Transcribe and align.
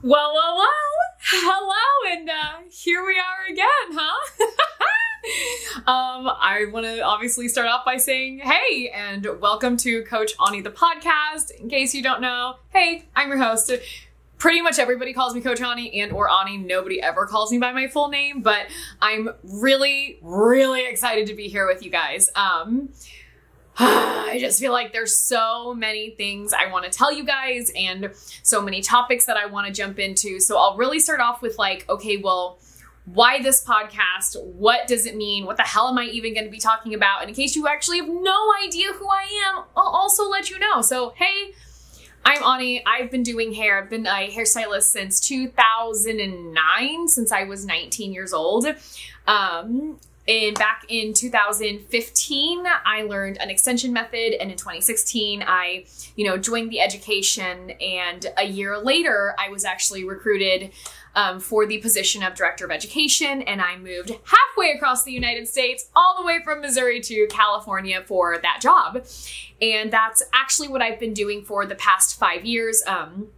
Well, 0.00 0.32
well, 0.32 0.56
well. 0.56 0.68
Hello, 1.22 2.12
and 2.12 2.30
uh, 2.30 2.70
here 2.70 3.04
we 3.04 3.18
are 3.18 3.52
again, 3.52 3.98
huh? 3.98 4.44
um, 5.90 6.28
I 6.40 6.66
want 6.70 6.86
to 6.86 7.00
obviously 7.00 7.48
start 7.48 7.66
off 7.66 7.84
by 7.84 7.96
saying, 7.96 8.38
hey, 8.38 8.90
and 8.94 9.26
welcome 9.40 9.76
to 9.78 10.04
Coach 10.04 10.34
Ani 10.46 10.60
the 10.60 10.70
podcast. 10.70 11.50
In 11.50 11.68
case 11.68 11.96
you 11.96 12.04
don't 12.04 12.20
know, 12.20 12.58
hey, 12.72 13.06
I'm 13.16 13.28
your 13.28 13.38
host. 13.38 13.72
Pretty 14.38 14.60
much 14.60 14.78
everybody 14.78 15.12
calls 15.12 15.34
me 15.34 15.40
Coach 15.40 15.60
Ani 15.60 16.00
and 16.00 16.12
or 16.12 16.30
Ani. 16.30 16.58
Nobody 16.58 17.02
ever 17.02 17.26
calls 17.26 17.50
me 17.50 17.58
by 17.58 17.72
my 17.72 17.88
full 17.88 18.08
name, 18.08 18.40
but 18.40 18.68
I'm 19.02 19.30
really, 19.42 20.20
really 20.22 20.86
excited 20.86 21.26
to 21.26 21.34
be 21.34 21.48
here 21.48 21.66
with 21.66 21.82
you 21.82 21.90
guys. 21.90 22.30
Um, 22.36 22.90
I 24.28 24.38
just 24.40 24.58
feel 24.58 24.72
like 24.72 24.92
there's 24.92 25.16
so 25.16 25.72
many 25.72 26.10
things 26.10 26.52
I 26.52 26.70
want 26.70 26.84
to 26.84 26.90
tell 26.90 27.12
you 27.12 27.24
guys 27.24 27.70
and 27.76 28.10
so 28.42 28.60
many 28.60 28.82
topics 28.82 29.26
that 29.26 29.36
I 29.36 29.46
want 29.46 29.68
to 29.68 29.72
jump 29.72 30.00
into. 30.00 30.40
So 30.40 30.58
I'll 30.58 30.76
really 30.76 30.98
start 30.98 31.20
off 31.20 31.42
with 31.42 31.58
like, 31.58 31.88
okay, 31.88 32.16
well, 32.16 32.58
why 33.04 33.40
this 33.40 33.64
podcast? 33.64 34.42
What 34.42 34.88
does 34.88 35.06
it 35.06 35.16
mean? 35.16 35.46
What 35.46 35.56
the 35.56 35.62
hell 35.62 35.88
am 35.88 35.96
I 35.96 36.04
even 36.04 36.34
going 36.34 36.44
to 36.44 36.50
be 36.50 36.58
talking 36.58 36.92
about? 36.92 37.20
And 37.20 37.28
in 37.28 37.34
case 37.34 37.54
you 37.54 37.68
actually 37.68 37.98
have 37.98 38.08
no 38.08 38.52
idea 38.64 38.92
who 38.92 39.08
I 39.08 39.26
am, 39.48 39.64
I'll 39.76 39.86
also 39.86 40.28
let 40.28 40.50
you 40.50 40.58
know. 40.58 40.82
So, 40.82 41.14
hey, 41.16 41.54
I'm 42.24 42.42
Ani. 42.42 42.84
I've 42.84 43.10
been 43.10 43.22
doing 43.22 43.54
hair. 43.54 43.82
I've 43.82 43.88
been 43.88 44.06
a 44.06 44.28
hairstylist 44.28 44.84
since 44.84 45.20
2009, 45.20 47.08
since 47.08 47.32
I 47.32 47.44
was 47.44 47.64
19 47.64 48.12
years 48.12 48.32
old. 48.32 48.66
Um, 49.26 50.00
and 50.28 50.58
back 50.58 50.84
in 50.88 51.14
2015, 51.14 52.64
I 52.84 53.02
learned 53.02 53.38
an 53.40 53.48
extension 53.48 53.94
method, 53.94 54.34
and 54.38 54.50
in 54.50 54.58
2016, 54.58 55.42
I, 55.46 55.86
you 56.16 56.26
know, 56.26 56.36
joined 56.36 56.70
the 56.70 56.80
education. 56.80 57.70
And 57.80 58.26
a 58.36 58.44
year 58.44 58.76
later, 58.76 59.34
I 59.38 59.48
was 59.48 59.64
actually 59.64 60.04
recruited 60.04 60.70
um, 61.14 61.40
for 61.40 61.64
the 61.64 61.78
position 61.78 62.22
of 62.22 62.34
director 62.34 62.66
of 62.66 62.70
education, 62.70 63.40
and 63.40 63.62
I 63.62 63.78
moved 63.78 64.10
halfway 64.10 64.72
across 64.72 65.02
the 65.02 65.12
United 65.12 65.48
States, 65.48 65.88
all 65.96 66.18
the 66.18 66.26
way 66.26 66.40
from 66.44 66.60
Missouri 66.60 67.00
to 67.00 67.26
California 67.28 68.02
for 68.06 68.36
that 68.36 68.58
job. 68.60 69.06
And 69.62 69.90
that's 69.90 70.22
actually 70.34 70.68
what 70.68 70.82
I've 70.82 71.00
been 71.00 71.14
doing 71.14 71.42
for 71.42 71.64
the 71.64 71.74
past 71.74 72.18
five 72.18 72.44
years. 72.44 72.82
Um, 72.86 73.28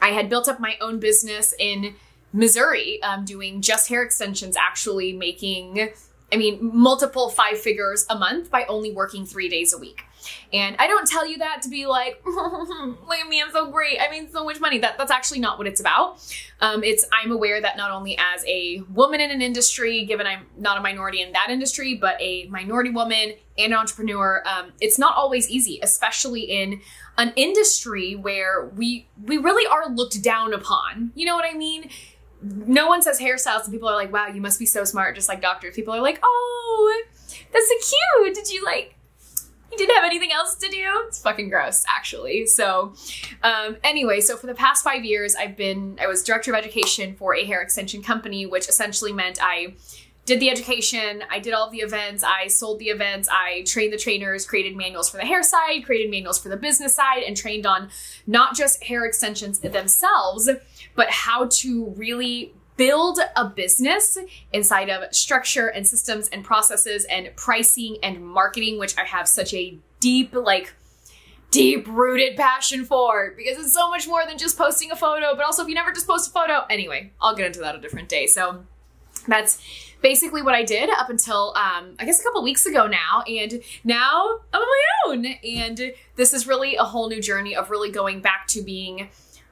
I 0.00 0.08
had 0.08 0.30
built 0.30 0.48
up 0.48 0.58
my 0.58 0.78
own 0.80 0.98
business 0.98 1.54
in 1.58 1.94
Missouri, 2.32 3.02
um, 3.02 3.26
doing 3.26 3.60
just 3.60 3.90
hair 3.90 4.02
extensions, 4.02 4.56
actually 4.56 5.12
making 5.12 5.90
I 6.32 6.36
mean, 6.36 6.58
multiple 6.62 7.28
five 7.28 7.58
figures 7.60 8.06
a 8.08 8.18
month 8.18 8.50
by 8.50 8.64
only 8.64 8.92
working 8.92 9.26
three 9.26 9.48
days 9.48 9.72
a 9.72 9.78
week. 9.78 10.04
And 10.52 10.76
I 10.78 10.86
don't 10.86 11.06
tell 11.06 11.26
you 11.26 11.38
that 11.38 11.62
to 11.62 11.68
be 11.68 11.86
like, 11.86 12.22
look 12.26 13.18
at 13.18 13.28
me, 13.28 13.42
I'm 13.42 13.50
so 13.50 13.70
great. 13.70 13.98
I 14.00 14.10
mean, 14.10 14.30
so 14.30 14.44
much 14.44 14.60
money. 14.60 14.78
That 14.78 14.98
that's 14.98 15.10
actually 15.10 15.40
not 15.40 15.58
what 15.58 15.66
it's 15.66 15.80
about. 15.80 16.20
Um, 16.60 16.84
it's 16.84 17.04
I'm 17.12 17.32
aware 17.32 17.60
that 17.60 17.76
not 17.76 17.90
only 17.90 18.16
as 18.18 18.44
a 18.46 18.82
woman 18.92 19.20
in 19.20 19.30
an 19.30 19.42
industry, 19.42 20.04
given 20.04 20.26
I'm 20.26 20.46
not 20.56 20.78
a 20.78 20.80
minority 20.80 21.22
in 21.22 21.32
that 21.32 21.48
industry, 21.50 21.94
but 21.94 22.20
a 22.20 22.46
minority 22.48 22.90
woman 22.90 23.34
and 23.58 23.74
entrepreneur, 23.74 24.42
um, 24.46 24.72
it's 24.80 24.98
not 24.98 25.16
always 25.16 25.48
easy, 25.50 25.80
especially 25.82 26.42
in 26.42 26.80
an 27.18 27.32
industry 27.36 28.14
where 28.14 28.66
we 28.76 29.08
we 29.24 29.38
really 29.38 29.66
are 29.66 29.88
looked 29.92 30.22
down 30.22 30.54
upon. 30.54 31.12
You 31.14 31.26
know 31.26 31.34
what 31.34 31.44
I 31.44 31.56
mean? 31.56 31.90
No 32.42 32.88
one 32.88 33.02
says 33.02 33.20
hairstyles, 33.20 33.64
and 33.64 33.72
people 33.72 33.88
are 33.88 33.96
like, 33.96 34.12
wow, 34.12 34.26
you 34.26 34.40
must 34.40 34.58
be 34.58 34.66
so 34.66 34.84
smart, 34.84 35.14
just 35.14 35.28
like 35.28 35.40
doctors. 35.40 35.74
People 35.74 35.94
are 35.94 36.00
like, 36.02 36.18
oh, 36.22 37.02
that's 37.52 37.68
so 37.68 37.96
cute. 38.22 38.34
Did 38.34 38.50
you 38.50 38.64
like, 38.64 38.96
you 39.70 39.78
didn't 39.78 39.94
have 39.94 40.04
anything 40.04 40.32
else 40.32 40.54
to 40.56 40.68
do? 40.68 41.04
It's 41.06 41.18
fucking 41.20 41.48
gross, 41.48 41.84
actually. 41.88 42.46
So, 42.46 42.94
um, 43.42 43.76
anyway, 43.84 44.20
so 44.20 44.36
for 44.36 44.46
the 44.46 44.54
past 44.54 44.84
five 44.84 45.04
years, 45.04 45.34
I've 45.34 45.56
been, 45.56 45.98
I 46.00 46.06
was 46.06 46.22
director 46.22 46.52
of 46.52 46.58
education 46.58 47.14
for 47.14 47.34
a 47.34 47.44
hair 47.44 47.62
extension 47.62 48.02
company, 48.02 48.44
which 48.44 48.68
essentially 48.68 49.12
meant 49.12 49.38
I 49.42 49.74
did 50.24 50.38
the 50.38 50.50
education, 50.50 51.24
I 51.30 51.40
did 51.40 51.52
all 51.52 51.68
the 51.68 51.78
events, 51.78 52.22
I 52.22 52.46
sold 52.46 52.78
the 52.78 52.90
events, 52.90 53.28
I 53.30 53.64
trained 53.66 53.92
the 53.92 53.98
trainers, 53.98 54.46
created 54.46 54.76
manuals 54.76 55.10
for 55.10 55.16
the 55.16 55.24
hair 55.24 55.42
side, 55.42 55.84
created 55.84 56.10
manuals 56.10 56.38
for 56.38 56.48
the 56.48 56.56
business 56.56 56.94
side, 56.94 57.24
and 57.24 57.36
trained 57.36 57.66
on 57.66 57.90
not 58.26 58.54
just 58.54 58.84
hair 58.84 59.04
extensions 59.04 59.58
themselves, 59.58 60.48
but 60.94 61.10
how 61.10 61.48
to 61.48 61.86
really 61.96 62.54
build 62.76 63.18
a 63.36 63.48
business 63.48 64.16
inside 64.52 64.88
of 64.88 65.12
structure 65.14 65.66
and 65.66 65.86
systems 65.86 66.28
and 66.28 66.44
processes 66.44 67.04
and 67.06 67.30
pricing 67.36 67.98
and 68.02 68.24
marketing, 68.24 68.78
which 68.78 68.96
I 68.96 69.04
have 69.04 69.26
such 69.26 69.52
a 69.52 69.76
deep, 70.00 70.34
like, 70.34 70.72
deep 71.50 71.86
rooted 71.86 72.36
passion 72.36 72.84
for 72.84 73.34
because 73.36 73.58
it's 73.58 73.74
so 73.74 73.90
much 73.90 74.08
more 74.08 74.24
than 74.24 74.38
just 74.38 74.56
posting 74.56 74.90
a 74.90 74.96
photo, 74.96 75.36
but 75.36 75.44
also 75.44 75.62
if 75.62 75.68
you 75.68 75.74
never 75.74 75.92
just 75.92 76.06
post 76.06 76.30
a 76.30 76.32
photo. 76.32 76.64
Anyway, 76.70 77.12
I'll 77.20 77.36
get 77.36 77.46
into 77.46 77.60
that 77.60 77.74
a 77.74 77.80
different 77.80 78.08
day. 78.08 78.26
So 78.26 78.64
that's 79.28 79.62
basically 80.02 80.42
what 80.42 80.54
I 80.54 80.64
did 80.64 80.90
up 80.90 81.08
until 81.08 81.54
um, 81.56 81.94
I 81.98 82.04
guess 82.04 82.20
a 82.20 82.22
couple 82.22 82.42
weeks 82.42 82.66
ago 82.66 82.86
now, 82.86 83.22
and 83.26 83.62
now 83.84 84.40
I'm 84.52 84.60
on 84.60 84.68
my 84.68 84.84
own. 85.06 85.26
And 85.44 85.92
this 86.16 86.34
is 86.34 86.46
really 86.46 86.76
a 86.76 86.84
whole 86.84 87.08
new 87.08 87.22
journey 87.22 87.56
of 87.56 87.70
really 87.70 87.90
going 87.90 88.20
back 88.20 88.46
to 88.48 88.62
being 88.62 89.08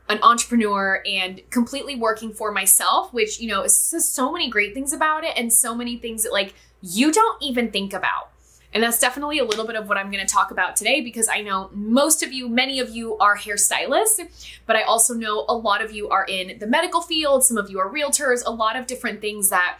an 0.08 0.18
entrepreneur 0.22 1.02
and 1.06 1.40
completely 1.50 1.94
working 1.94 2.32
for 2.32 2.50
myself, 2.50 3.12
which, 3.12 3.40
you 3.40 3.48
know, 3.48 3.62
is 3.62 3.94
so 4.12 4.32
many 4.32 4.50
great 4.50 4.74
things 4.74 4.92
about 4.92 5.22
it 5.22 5.32
and 5.36 5.52
so 5.52 5.74
many 5.74 5.96
things 5.96 6.24
that 6.24 6.32
like 6.32 6.54
you 6.82 7.12
don't 7.12 7.40
even 7.40 7.70
think 7.70 7.92
about. 7.92 8.30
And 8.72 8.82
that's 8.82 9.00
definitely 9.00 9.38
a 9.38 9.44
little 9.44 9.66
bit 9.66 9.74
of 9.74 9.88
what 9.88 9.98
I'm 9.98 10.10
going 10.10 10.24
to 10.24 10.32
talk 10.32 10.52
about 10.52 10.76
today 10.76 11.00
because 11.00 11.28
I 11.28 11.40
know 11.40 11.70
most 11.72 12.22
of 12.22 12.32
you, 12.32 12.48
many 12.48 12.78
of 12.78 12.90
you 12.90 13.16
are 13.18 13.36
hairstylists, 13.36 14.20
but 14.66 14.76
I 14.76 14.82
also 14.82 15.12
know 15.14 15.44
a 15.48 15.54
lot 15.54 15.82
of 15.82 15.92
you 15.92 16.08
are 16.08 16.24
in 16.24 16.58
the 16.58 16.68
medical 16.68 17.00
field, 17.00 17.44
some 17.44 17.56
of 17.56 17.68
you 17.68 17.80
are 17.80 17.92
realtors, 17.92 18.42
a 18.46 18.50
lot 18.50 18.76
of 18.76 18.86
different 18.86 19.20
things 19.20 19.50
that 19.50 19.78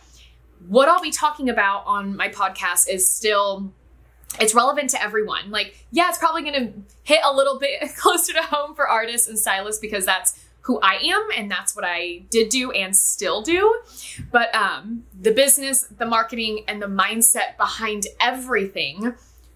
what 0.68 0.88
I'll 0.88 1.02
be 1.02 1.10
talking 1.10 1.48
about 1.48 1.84
on 1.86 2.16
my 2.16 2.28
podcast 2.28 2.88
is 2.88 3.10
still 3.10 3.72
it's 4.38 4.54
relevant 4.54 4.90
to 4.90 5.02
everyone. 5.02 5.50
Like, 5.50 5.84
yeah, 5.90 6.08
it's 6.08 6.18
probably 6.18 6.42
going 6.42 6.54
to 6.54 6.72
hit 7.02 7.20
a 7.24 7.34
little 7.34 7.58
bit 7.58 7.94
closer 7.96 8.32
to 8.32 8.42
home 8.42 8.74
for 8.74 8.88
artists 8.88 9.28
and 9.28 9.38
stylists 9.38 9.80
because 9.80 10.06
that's 10.06 10.38
who 10.62 10.78
I 10.80 10.96
am 11.02 11.28
and 11.36 11.50
that's 11.50 11.74
what 11.74 11.84
I 11.86 12.22
did 12.30 12.50
do 12.50 12.70
and 12.70 12.94
still 12.96 13.42
do. 13.42 13.80
But 14.30 14.54
um, 14.54 15.04
the 15.18 15.32
business, 15.32 15.82
the 15.82 16.06
marketing, 16.06 16.64
and 16.68 16.80
the 16.80 16.86
mindset 16.86 17.56
behind 17.56 18.06
everything 18.20 19.14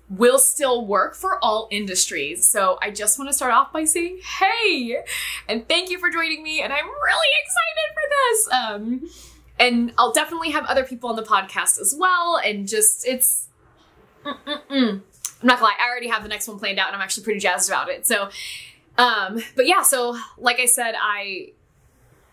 will 0.08 0.38
still 0.38 0.86
work 0.86 1.14
for 1.14 1.42
all 1.42 1.68
industries. 1.70 2.48
So 2.48 2.78
I 2.82 2.90
just 2.90 3.18
want 3.18 3.30
to 3.30 3.34
start 3.34 3.52
off 3.52 3.72
by 3.72 3.84
saying, 3.84 4.20
hey, 4.38 4.98
and 5.48 5.66
thank 5.68 5.90
you 5.90 5.98
for 5.98 6.10
joining 6.10 6.42
me. 6.42 6.62
And 6.62 6.72
I'm 6.72 6.86
really 6.86 7.28
excited 7.42 7.94
for 7.94 8.02
this. 8.10 8.48
Um, 8.52 9.33
and 9.58 9.92
I'll 9.96 10.12
definitely 10.12 10.50
have 10.50 10.64
other 10.66 10.84
people 10.84 11.10
on 11.10 11.16
the 11.16 11.22
podcast 11.22 11.80
as 11.80 11.94
well. 11.96 12.40
And 12.44 12.66
just, 12.66 13.06
it's, 13.06 13.48
Mm-mm-mm. 14.24 14.70
I'm 14.70 15.02
not 15.42 15.58
gonna 15.58 15.64
lie, 15.64 15.76
I 15.80 15.88
already 15.88 16.08
have 16.08 16.22
the 16.22 16.28
next 16.28 16.48
one 16.48 16.58
planned 16.58 16.78
out 16.78 16.88
and 16.88 16.96
I'm 16.96 17.02
actually 17.02 17.24
pretty 17.24 17.40
jazzed 17.40 17.68
about 17.68 17.88
it. 17.88 18.06
So, 18.06 18.30
um, 18.96 19.42
but 19.56 19.66
yeah, 19.66 19.82
so 19.82 20.18
like 20.38 20.60
I 20.60 20.66
said, 20.66 20.94
I, 21.00 21.52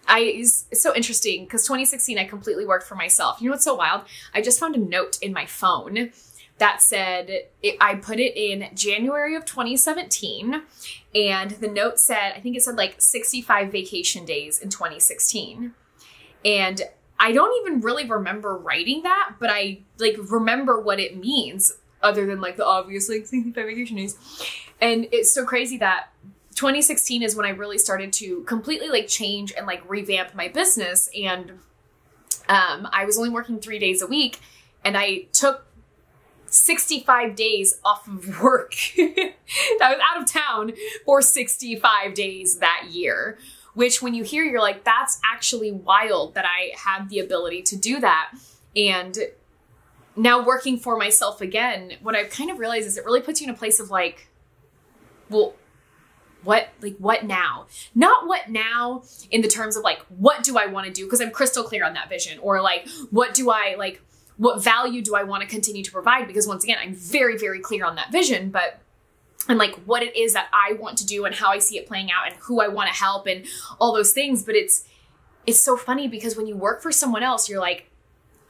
I, 0.08 0.20
it's 0.20 0.66
so 0.74 0.96
interesting 0.96 1.46
because 1.46 1.64
2016 1.64 2.18
I 2.18 2.26
completely 2.26 2.66
worked 2.66 2.88
for 2.88 2.96
myself. 2.96 3.42
You 3.42 3.50
know 3.50 3.53
what's 3.53 3.64
so 3.64 3.76
wild? 3.76 4.03
I 4.34 4.42
just 4.42 4.59
found 4.59 4.76
a 4.76 4.80
note 4.80 5.20
in 5.22 5.34
my 5.34 5.46
phone 5.46 6.12
that 6.62 6.82
said, 6.82 7.30
it, 7.64 7.76
I 7.82 7.96
put 7.96 8.20
it 8.20 8.38
in 8.38 8.70
January 8.76 9.36
of 9.36 9.46
2017, 9.46 10.62
and 11.16 11.52
the 11.52 11.68
note 11.68 12.00
said, 12.00 12.34
I 12.36 12.40
think 12.40 12.56
it 12.56 12.62
said 12.62 12.76
like 12.76 13.02
65 13.02 13.72
vacation 13.72 14.26
days 14.26 14.59
in 14.59 14.70
2016. 14.70 15.74
And 16.46 16.82
I 17.22 17.32
don't 17.34 17.56
even 17.62 17.82
really 17.82 18.09
remember 18.09 18.58
writing 18.58 19.04
that, 19.04 19.36
but 19.40 19.52
I 19.52 19.82
like 20.00 20.18
remember 20.32 20.82
what 20.82 21.00
it 21.00 21.16
means 21.16 21.72
other 22.02 22.26
than 22.26 22.42
like 22.42 22.58
the 22.58 22.66
obvious 22.66 23.08
like 23.09 23.28
65 23.28 23.54
vacation 23.64 23.98
days. 23.98 24.18
And 24.82 25.08
it's 25.12 25.32
so 25.32 25.46
crazy 25.46 25.78
that 25.78 26.09
2016 26.56 27.22
is 27.22 27.36
when 27.36 27.46
I 27.46 27.50
really 27.50 27.78
started 27.78 28.12
to 28.14 28.42
completely 28.46 28.90
like 28.90 29.08
change 29.08 29.54
and 29.56 29.68
like 29.68 29.88
revamp 29.88 30.34
my 30.34 30.48
business. 30.48 31.09
And 31.16 31.52
um, 32.50 32.90
I 32.91 33.06
was 33.06 33.20
only 33.20 33.29
working 33.29 33.59
three 33.59 33.78
days 33.78 34.02
a 34.02 34.08
week 34.08 34.40
and 34.84 34.97
I 34.97 35.26
took 35.32 35.68
65 36.47 37.35
days 37.35 37.79
off 37.85 38.08
of 38.08 38.41
work. 38.41 38.73
I 38.97 39.34
was 39.79 40.00
out 40.12 40.23
of 40.23 40.32
town 40.32 40.73
for 41.06 41.22
65 41.22 42.16
days 42.16 42.58
that 42.58 42.88
year, 42.90 43.38
which 43.73 44.02
when 44.02 44.14
you 44.14 44.23
hear, 44.23 44.44
you're 44.44 44.62
like, 44.62 44.84
that's 44.84 45.20
actually 45.23 45.72
wild 45.72 46.35
that 46.35 46.46
I 46.46 46.72
had 46.76 47.09
the 47.09 47.20
ability 47.20 47.62
to 47.64 47.76
do 47.76 48.00
that. 48.00 48.34
And 48.76 49.18
now 50.16 50.44
working 50.44 50.78
for 50.78 50.97
myself 50.97 51.41
again, 51.41 51.94
what 52.02 52.16
I've 52.16 52.29
kind 52.29 52.52
of 52.52 52.59
realized 52.59 52.88
is 52.88 52.97
it 52.97 53.06
really 53.06 53.22
puts 53.22 53.41
you 53.41 53.47
in 53.47 53.53
a 53.53 53.58
place 53.58 53.79
of 53.79 53.90
like, 53.90 54.28
well, 55.29 55.56
what 56.44 56.70
like 56.82 56.97
what 56.97 57.23
now? 57.23 57.68
Not 57.94 58.28
what 58.28 58.50
now 58.50 59.03
in 59.29 59.41
the 59.41 59.47
terms 59.47 59.78
of 59.78 59.84
like 59.84 60.00
what 60.09 60.44
do 60.44 60.58
i 60.58 60.66
want 60.66 60.88
to 60.88 60.91
do? 60.91 61.06
Because 61.06 61.22
i'm 61.22 61.32
crystal 61.32 61.64
clear 61.64 61.85
on 61.85 61.94
that 61.94 62.09
vision. 62.09 62.40
Or 62.40 62.62
like 62.62 62.88
what 63.12 63.34
do 63.34 63.52
i 63.52 63.76
like 63.78 64.02
what 64.38 64.64
value 64.64 65.03
do 65.03 65.16
i 65.16 65.23
want 65.23 65.44
to 65.44 65.47
continue 65.47 65.84
to 65.84 65.91
provide? 65.91 66.28
Because 66.28 66.47
once 66.47 66.64
again 66.64 66.78
i'm 66.82 66.96
very 66.96 67.38
very 67.38 67.59
clear 67.59 67.85
on 67.85 67.96
that 67.96 68.12
vision 68.12 68.50
but 68.50 68.79
and 69.52 69.59
like 69.59 69.76
what 69.86 70.02
it 70.02 70.16
is 70.16 70.34
that 70.34 70.48
I 70.53 70.74
want 70.74 70.98
to 71.00 71.06
do 71.06 71.26
and 71.26 71.36
how 71.36 71.50
I 71.50 71.59
see 71.59 71.78
it 71.78 71.86
playing 71.86 72.09
out 72.12 72.26
and 72.26 72.36
who 72.38 72.62
I 72.62 72.70
want 72.70 72.90
to 72.90 72.96
help 72.96 73.28
and 73.28 73.46
all 73.80 73.94
those 73.94 74.14
things. 74.14 74.44
But 74.44 74.56
it's 74.56 74.88
it's 75.46 75.59
so 75.59 75.76
funny 75.76 76.08
because 76.08 76.38
when 76.38 76.48
you 76.48 76.56
work 76.56 76.82
for 76.82 76.92
someone 76.92 77.22
else, 77.22 77.50
you're 77.50 77.59
like, 77.59 77.90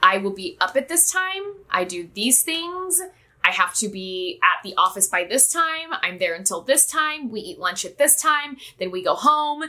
I 0.04 0.18
will 0.18 0.34
be 0.34 0.58
up 0.62 0.76
at 0.76 0.90
this 0.90 1.12
time, 1.12 1.42
I 1.70 1.84
do 1.84 2.10
these 2.14 2.44
things. 2.44 3.02
I 3.44 3.50
have 3.52 3.74
to 3.76 3.90
be 3.90 4.40
at 4.44 4.62
the 4.64 4.76
office 4.78 5.08
by 5.08 5.24
this 5.24 5.52
time. 5.52 5.90
I'm 6.04 6.20
there 6.20 6.36
until 6.36 6.62
this 6.62 6.86
time. 6.86 7.32
We 7.32 7.40
eat 7.40 7.60
lunch 7.60 7.86
at 7.86 7.98
this 7.98 8.22
time. 8.22 8.58
Then 8.78 8.92
we 8.92 9.04
go 9.04 9.16
home. 9.16 9.64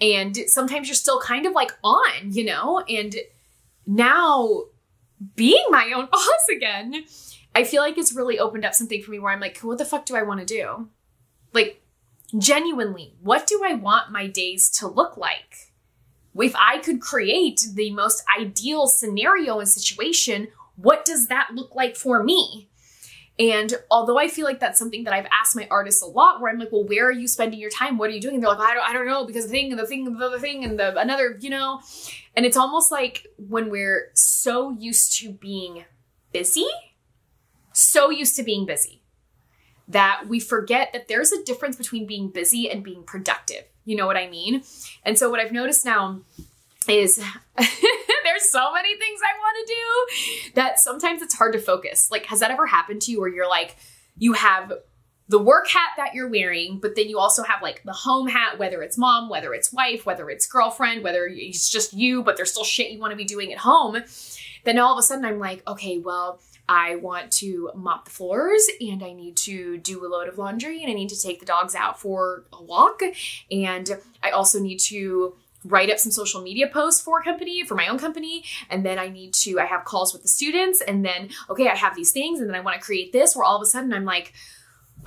And 0.00 0.36
sometimes 0.46 0.86
you're 0.86 0.94
still 0.94 1.20
kind 1.20 1.44
of 1.44 1.52
like 1.52 1.72
on, 1.82 2.32
you 2.32 2.44
know? 2.44 2.78
And 2.88 3.16
now 3.86 4.66
being 5.34 5.64
my 5.70 5.90
own 5.96 6.06
boss 6.12 6.46
again, 6.54 7.06
I 7.58 7.64
feel 7.64 7.82
like 7.82 7.98
it's 7.98 8.14
really 8.14 8.38
opened 8.38 8.64
up 8.64 8.72
something 8.72 9.02
for 9.02 9.10
me 9.10 9.18
where 9.18 9.32
I'm 9.32 9.40
like, 9.40 9.58
what 9.58 9.78
the 9.78 9.84
fuck 9.84 10.06
do 10.06 10.14
I 10.14 10.22
want 10.22 10.38
to 10.38 10.46
do? 10.46 10.90
Like, 11.52 11.82
genuinely, 12.38 13.16
what 13.20 13.48
do 13.48 13.62
I 13.66 13.74
want 13.74 14.12
my 14.12 14.28
days 14.28 14.70
to 14.78 14.86
look 14.86 15.16
like? 15.16 15.72
If 16.36 16.54
I 16.54 16.78
could 16.78 17.00
create 17.00 17.66
the 17.74 17.90
most 17.90 18.22
ideal 18.38 18.86
scenario 18.86 19.58
and 19.58 19.68
situation, 19.68 20.46
what 20.76 21.04
does 21.04 21.26
that 21.26 21.48
look 21.52 21.74
like 21.74 21.96
for 21.96 22.22
me? 22.22 22.68
And 23.40 23.74
although 23.90 24.20
I 24.20 24.28
feel 24.28 24.44
like 24.44 24.60
that's 24.60 24.78
something 24.78 25.02
that 25.02 25.12
I've 25.12 25.26
asked 25.32 25.56
my 25.56 25.66
artists 25.68 26.00
a 26.00 26.06
lot, 26.06 26.40
where 26.40 26.52
I'm 26.52 26.60
like, 26.60 26.70
well, 26.70 26.84
where 26.84 27.08
are 27.08 27.12
you 27.12 27.26
spending 27.26 27.58
your 27.58 27.70
time? 27.70 27.98
What 27.98 28.10
are 28.10 28.12
you 28.12 28.20
doing? 28.20 28.36
And 28.36 28.44
they're 28.44 28.50
like, 28.50 28.60
I 28.60 28.74
don't, 28.74 28.88
I 28.88 28.92
don't 28.92 29.08
know, 29.08 29.26
because 29.26 29.46
the 29.46 29.50
thing 29.50 29.72
and 29.72 29.80
the 29.80 29.86
thing 29.86 30.06
and 30.06 30.16
the 30.16 30.24
other 30.24 30.38
thing 30.38 30.62
and 30.62 30.78
the 30.78 30.96
another, 30.96 31.36
you 31.40 31.50
know. 31.50 31.80
And 32.36 32.46
it's 32.46 32.56
almost 32.56 32.92
like 32.92 33.26
when 33.36 33.68
we're 33.68 34.12
so 34.14 34.70
used 34.78 35.18
to 35.18 35.32
being 35.32 35.86
busy 36.32 36.68
so 37.80 38.10
used 38.10 38.36
to 38.36 38.42
being 38.42 38.66
busy 38.66 39.02
that 39.88 40.24
we 40.28 40.38
forget 40.38 40.92
that 40.92 41.08
there's 41.08 41.32
a 41.32 41.42
difference 41.44 41.76
between 41.76 42.06
being 42.06 42.28
busy 42.28 42.70
and 42.70 42.84
being 42.84 43.02
productive. 43.02 43.64
You 43.84 43.96
know 43.96 44.06
what 44.06 44.16
I 44.16 44.28
mean? 44.28 44.62
And 45.02 45.18
so 45.18 45.30
what 45.30 45.40
I've 45.40 45.52
noticed 45.52 45.84
now 45.84 46.20
is 46.86 47.16
there's 47.56 48.50
so 48.50 48.72
many 48.72 48.96
things 48.96 49.20
I 49.22 49.38
want 49.38 49.66
to 49.66 49.74
do 49.74 50.52
that 50.54 50.78
sometimes 50.78 51.22
it's 51.22 51.34
hard 51.34 51.54
to 51.54 51.58
focus. 51.58 52.10
Like, 52.10 52.26
has 52.26 52.40
that 52.40 52.50
ever 52.50 52.66
happened 52.66 53.00
to 53.02 53.12
you 53.12 53.20
where 53.20 53.30
you're 53.30 53.48
like, 53.48 53.76
you 54.18 54.34
have 54.34 54.72
the 55.28 55.38
work 55.38 55.68
hat 55.68 55.90
that 55.96 56.14
you're 56.14 56.28
wearing, 56.28 56.78
but 56.80 56.96
then 56.96 57.08
you 57.08 57.18
also 57.18 57.42
have 57.42 57.62
like 57.62 57.82
the 57.84 57.92
home 57.92 58.28
hat, 58.28 58.58
whether 58.58 58.82
it's 58.82 58.96
mom, 58.96 59.28
whether 59.28 59.52
it's 59.52 59.72
wife, 59.72 60.06
whether 60.06 60.30
it's 60.30 60.46
girlfriend, 60.46 61.04
whether 61.04 61.26
it's 61.26 61.68
just 61.68 61.92
you, 61.92 62.22
but 62.22 62.36
there's 62.36 62.50
still 62.50 62.64
shit 62.64 62.90
you 62.90 62.98
want 62.98 63.10
to 63.10 63.16
be 63.16 63.24
doing 63.24 63.52
at 63.52 63.58
home. 63.58 64.02
Then 64.64 64.78
all 64.78 64.92
of 64.92 64.98
a 64.98 65.02
sudden 65.02 65.26
I'm 65.26 65.38
like, 65.38 65.62
okay, 65.68 65.98
well, 65.98 66.40
I 66.68 66.96
want 66.96 67.32
to 67.32 67.70
mop 67.74 68.04
the 68.04 68.10
floors 68.10 68.68
and 68.80 69.02
I 69.02 69.12
need 69.12 69.36
to 69.38 69.78
do 69.78 70.04
a 70.04 70.08
load 70.08 70.28
of 70.28 70.36
laundry 70.36 70.82
and 70.82 70.90
I 70.90 70.94
need 70.94 71.08
to 71.08 71.20
take 71.20 71.40
the 71.40 71.46
dogs 71.46 71.74
out 71.74 71.98
for 71.98 72.44
a 72.52 72.62
walk. 72.62 73.00
And 73.50 73.90
I 74.22 74.30
also 74.30 74.60
need 74.60 74.78
to 74.80 75.34
write 75.64 75.90
up 75.90 75.98
some 75.98 76.12
social 76.12 76.40
media 76.40 76.68
posts 76.68 77.00
for 77.00 77.20
a 77.20 77.24
company, 77.24 77.64
for 77.64 77.74
my 77.74 77.88
own 77.88 77.98
company. 77.98 78.44
And 78.68 78.84
then 78.84 78.98
I 78.98 79.08
need 79.08 79.34
to, 79.34 79.58
I 79.58 79.64
have 79.64 79.84
calls 79.84 80.12
with 80.12 80.22
the 80.22 80.28
students. 80.28 80.80
And 80.80 81.04
then, 81.04 81.30
okay, 81.48 81.68
I 81.68 81.74
have 81.74 81.96
these 81.96 82.12
things. 82.12 82.40
And 82.40 82.48
then 82.48 82.56
I 82.56 82.60
want 82.60 82.78
to 82.78 82.84
create 82.84 83.12
this 83.12 83.34
where 83.34 83.44
all 83.44 83.56
of 83.56 83.62
a 83.62 83.66
sudden 83.66 83.92
I'm 83.92 84.04
like, 84.04 84.32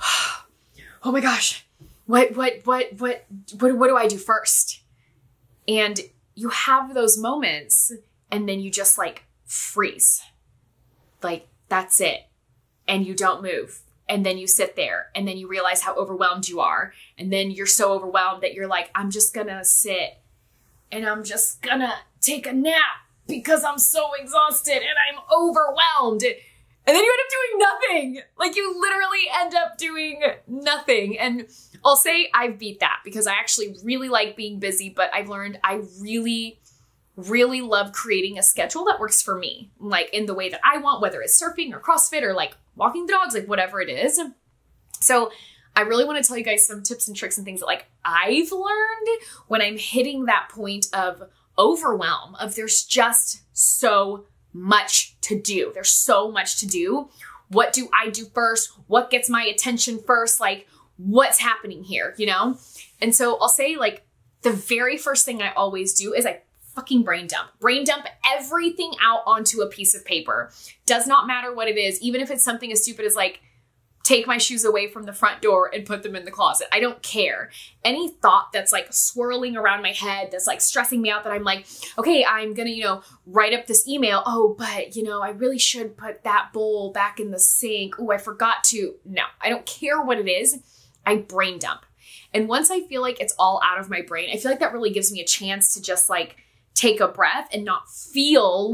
oh 1.04 1.12
my 1.12 1.20
gosh, 1.20 1.64
what, 2.06 2.36
what, 2.36 2.60
what, 2.64 2.88
what, 2.98 3.24
what, 3.58 3.78
what 3.78 3.88
do 3.88 3.96
I 3.96 4.08
do 4.08 4.18
first? 4.18 4.80
And 5.68 6.00
you 6.34 6.48
have 6.48 6.94
those 6.94 7.16
moments 7.16 7.92
and 8.30 8.48
then 8.48 8.60
you 8.60 8.70
just 8.70 8.98
like 8.98 9.24
freeze. 9.44 10.22
Like 11.22 11.46
that's 11.72 12.02
it. 12.02 12.26
And 12.86 13.06
you 13.06 13.14
don't 13.14 13.42
move. 13.42 13.80
And 14.06 14.26
then 14.26 14.36
you 14.36 14.46
sit 14.46 14.76
there 14.76 15.06
and 15.14 15.26
then 15.26 15.38
you 15.38 15.48
realize 15.48 15.80
how 15.80 15.94
overwhelmed 15.94 16.46
you 16.46 16.60
are. 16.60 16.92
And 17.16 17.32
then 17.32 17.50
you're 17.50 17.64
so 17.64 17.94
overwhelmed 17.94 18.42
that 18.42 18.52
you're 18.52 18.66
like, 18.66 18.90
I'm 18.94 19.10
just 19.10 19.32
gonna 19.32 19.64
sit 19.64 20.18
and 20.90 21.06
I'm 21.06 21.24
just 21.24 21.62
gonna 21.62 21.94
take 22.20 22.46
a 22.46 22.52
nap 22.52 23.06
because 23.26 23.64
I'm 23.64 23.78
so 23.78 24.10
exhausted 24.20 24.76
and 24.76 24.96
I'm 25.08 25.22
overwhelmed. 25.34 26.24
And 26.24 26.94
then 26.94 27.02
you 27.02 27.10
end 27.10 27.20
up 27.24 27.30
doing 27.30 27.58
nothing. 27.58 28.22
Like 28.38 28.54
you 28.54 28.78
literally 28.78 29.24
end 29.40 29.54
up 29.54 29.78
doing 29.78 30.22
nothing. 30.46 31.18
And 31.18 31.46
I'll 31.82 31.96
say 31.96 32.28
I've 32.34 32.58
beat 32.58 32.80
that 32.80 32.98
because 33.02 33.26
I 33.26 33.32
actually 33.32 33.76
really 33.82 34.10
like 34.10 34.36
being 34.36 34.58
busy, 34.58 34.90
but 34.90 35.08
I've 35.14 35.30
learned 35.30 35.58
I 35.64 35.80
really 35.98 36.60
really 37.16 37.60
love 37.60 37.92
creating 37.92 38.38
a 38.38 38.42
schedule 38.42 38.84
that 38.86 39.00
works 39.00 39.20
for 39.20 39.38
me, 39.38 39.70
like 39.78 40.08
in 40.12 40.26
the 40.26 40.34
way 40.34 40.48
that 40.48 40.60
I 40.64 40.78
want, 40.78 41.02
whether 41.02 41.20
it's 41.20 41.40
surfing 41.40 41.72
or 41.72 41.80
CrossFit 41.80 42.22
or 42.22 42.34
like 42.34 42.56
walking 42.74 43.06
the 43.06 43.12
dogs, 43.12 43.34
like 43.34 43.46
whatever 43.46 43.80
it 43.80 43.88
is. 43.88 44.20
So 45.00 45.30
I 45.76 45.82
really 45.82 46.04
want 46.04 46.22
to 46.22 46.26
tell 46.26 46.36
you 46.36 46.44
guys 46.44 46.66
some 46.66 46.82
tips 46.82 47.08
and 47.08 47.16
tricks 47.16 47.36
and 47.36 47.44
things 47.44 47.60
that 47.60 47.66
like 47.66 47.86
I've 48.04 48.52
learned 48.52 49.08
when 49.48 49.60
I'm 49.60 49.78
hitting 49.78 50.26
that 50.26 50.48
point 50.50 50.86
of 50.92 51.22
overwhelm 51.58 52.34
of 52.36 52.54
there's 52.54 52.84
just 52.84 53.42
so 53.52 54.26
much 54.52 55.18
to 55.22 55.38
do. 55.38 55.70
There's 55.74 55.92
so 55.92 56.30
much 56.30 56.60
to 56.60 56.66
do. 56.66 57.08
What 57.48 57.72
do 57.72 57.88
I 57.92 58.10
do 58.10 58.26
first? 58.34 58.70
What 58.86 59.10
gets 59.10 59.28
my 59.28 59.44
attention 59.44 59.98
first? 60.06 60.40
Like 60.40 60.66
what's 60.96 61.38
happening 61.38 61.84
here, 61.84 62.14
you 62.16 62.26
know? 62.26 62.56
And 63.00 63.14
so 63.14 63.38
I'll 63.38 63.48
say 63.48 63.76
like 63.76 64.06
the 64.42 64.52
very 64.52 64.96
first 64.96 65.24
thing 65.24 65.42
I 65.42 65.52
always 65.52 65.94
do 65.94 66.14
is 66.14 66.26
I 66.26 66.42
fucking 66.74 67.02
brain 67.02 67.26
dump. 67.26 67.50
Brain 67.60 67.84
dump 67.84 68.06
everything 68.34 68.92
out 69.00 69.20
onto 69.26 69.60
a 69.60 69.68
piece 69.68 69.94
of 69.94 70.04
paper. 70.04 70.50
Does 70.86 71.06
not 71.06 71.26
matter 71.26 71.54
what 71.54 71.68
it 71.68 71.78
is, 71.78 72.00
even 72.00 72.20
if 72.20 72.30
it's 72.30 72.42
something 72.42 72.72
as 72.72 72.82
stupid 72.82 73.04
as 73.04 73.14
like, 73.14 73.40
take 74.04 74.26
my 74.26 74.36
shoes 74.36 74.64
away 74.64 74.88
from 74.88 75.04
the 75.04 75.12
front 75.12 75.40
door 75.40 75.70
and 75.72 75.86
put 75.86 76.02
them 76.02 76.16
in 76.16 76.24
the 76.24 76.30
closet. 76.30 76.66
I 76.72 76.80
don't 76.80 77.00
care. 77.02 77.50
Any 77.84 78.08
thought 78.08 78.48
that's 78.52 78.72
like 78.72 78.92
swirling 78.92 79.56
around 79.56 79.80
my 79.80 79.92
head, 79.92 80.30
that's 80.32 80.48
like 80.48 80.60
stressing 80.60 81.00
me 81.00 81.08
out, 81.08 81.22
that 81.22 81.32
I'm 81.32 81.44
like, 81.44 81.66
okay, 81.96 82.24
I'm 82.24 82.52
gonna, 82.52 82.70
you 82.70 82.82
know, 82.82 83.02
write 83.26 83.54
up 83.54 83.68
this 83.68 83.86
email. 83.86 84.24
Oh, 84.26 84.56
but, 84.58 84.96
you 84.96 85.04
know, 85.04 85.22
I 85.22 85.28
really 85.28 85.58
should 85.58 85.96
put 85.96 86.24
that 86.24 86.52
bowl 86.52 86.90
back 86.90 87.20
in 87.20 87.30
the 87.30 87.38
sink. 87.38 87.94
Oh, 87.96 88.10
I 88.10 88.18
forgot 88.18 88.64
to. 88.64 88.96
No, 89.04 89.22
I 89.40 89.48
don't 89.48 89.66
care 89.66 90.02
what 90.02 90.18
it 90.18 90.28
is. 90.28 90.58
I 91.06 91.16
brain 91.16 91.60
dump. 91.60 91.82
And 92.34 92.48
once 92.48 92.72
I 92.72 92.80
feel 92.80 93.02
like 93.02 93.20
it's 93.20 93.34
all 93.38 93.60
out 93.62 93.78
of 93.78 93.88
my 93.88 94.02
brain, 94.02 94.30
I 94.32 94.36
feel 94.36 94.50
like 94.50 94.60
that 94.60 94.72
really 94.72 94.90
gives 94.90 95.12
me 95.12 95.20
a 95.20 95.24
chance 95.24 95.74
to 95.74 95.82
just 95.82 96.10
like, 96.10 96.38
take 96.74 97.00
a 97.00 97.08
breath 97.08 97.48
and 97.52 97.64
not 97.64 97.90
feel 97.90 98.72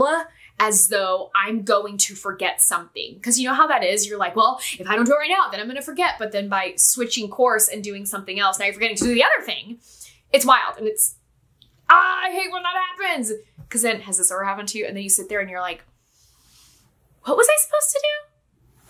as 0.61 0.89
though 0.89 1.31
I'm 1.35 1.63
going 1.63 1.99
to 1.99 2.15
forget 2.15 2.61
something. 2.61 3.15
Because 3.15 3.39
you 3.39 3.47
know 3.49 3.55
how 3.55 3.67
that 3.69 3.85
is? 3.85 4.07
You're 4.07 4.19
like, 4.19 4.35
well, 4.35 4.61
if 4.79 4.89
I 4.89 4.97
don't 4.97 5.05
do 5.05 5.13
it 5.13 5.19
right 5.19 5.31
now, 5.31 5.51
then 5.51 5.61
I'm 5.61 5.67
going 5.67 5.77
to 5.77 5.83
forget. 5.83 6.15
But 6.19 6.33
then 6.33 6.49
by 6.49 6.75
switching 6.77 7.29
course 7.29 7.69
and 7.69 7.83
doing 7.83 8.07
something 8.07 8.41
else, 8.41 8.59
now 8.59 8.65
you're 8.65 8.75
forgetting 8.75 8.97
to 8.97 9.05
do 9.05 9.15
the 9.15 9.25
other 9.25 9.45
thing. 9.45 9.79
It's 10.33 10.45
wild. 10.45 10.77
And 10.79 10.87
it's, 10.87 11.17
ah, 11.89 12.21
I 12.25 12.31
hate 12.33 12.53
when 12.53 12.63
that 12.63 12.75
happens. 12.75 13.33
Because 13.61 13.83
then, 13.83 14.01
has 14.01 14.19
this 14.19 14.33
ever 14.33 14.45
happened 14.45 14.69
to 14.71 14.79
you? 14.79 14.87
And 14.87 14.97
then 14.97 15.05
you 15.05 15.11
sit 15.11 15.29
there 15.29 15.41
and 15.41 15.49
you're 15.49 15.61
like, 15.61 15.85
what 17.23 17.37
was 17.37 17.47
I 17.47 17.57
supposed 17.61 17.91
to 17.91 18.01
do? 18.03 18.29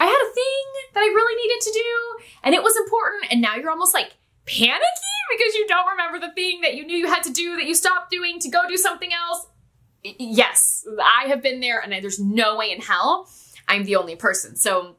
I 0.01 0.07
had 0.07 0.13
a 0.13 0.33
thing 0.33 0.93
that 0.95 1.01
I 1.01 1.07
really 1.07 1.35
needed 1.43 1.61
to 1.61 1.73
do 1.73 2.25
and 2.45 2.55
it 2.55 2.63
was 2.63 2.77
important. 2.77 3.33
And 3.33 3.41
now 3.41 3.57
you're 3.57 3.71
almost 3.71 3.95
like 3.95 4.15
panicky 4.47 5.08
because 5.31 5.55
you 5.55 5.67
don't 5.67 5.91
remember 5.91 6.19
the 6.19 6.33
thing 6.33 6.61
that 6.63 6.75
you 6.75 6.87
knew 6.87 6.97
you 6.97 7.07
had 7.07 7.23
to 7.25 7.33
do 7.33 7.57
that 7.57 7.65
you 7.65 7.75
stopped 7.75 8.11
doing 8.11 8.39
to 8.41 8.49
go 8.49 8.61
do 8.69 8.77
something 8.77 9.11
else. 9.13 9.47
Yes, 10.03 10.87
I 11.03 11.29
have 11.29 11.43
been 11.43 11.61
there 11.61 11.81
and 11.81 11.93
there's 11.93 12.21
no 12.21 12.57
way 12.57 12.71
in 12.71 12.81
hell 12.81 13.29
I'm 13.67 13.85
the 13.85 13.97
only 13.97 14.17
person. 14.17 14.57
So 14.57 14.97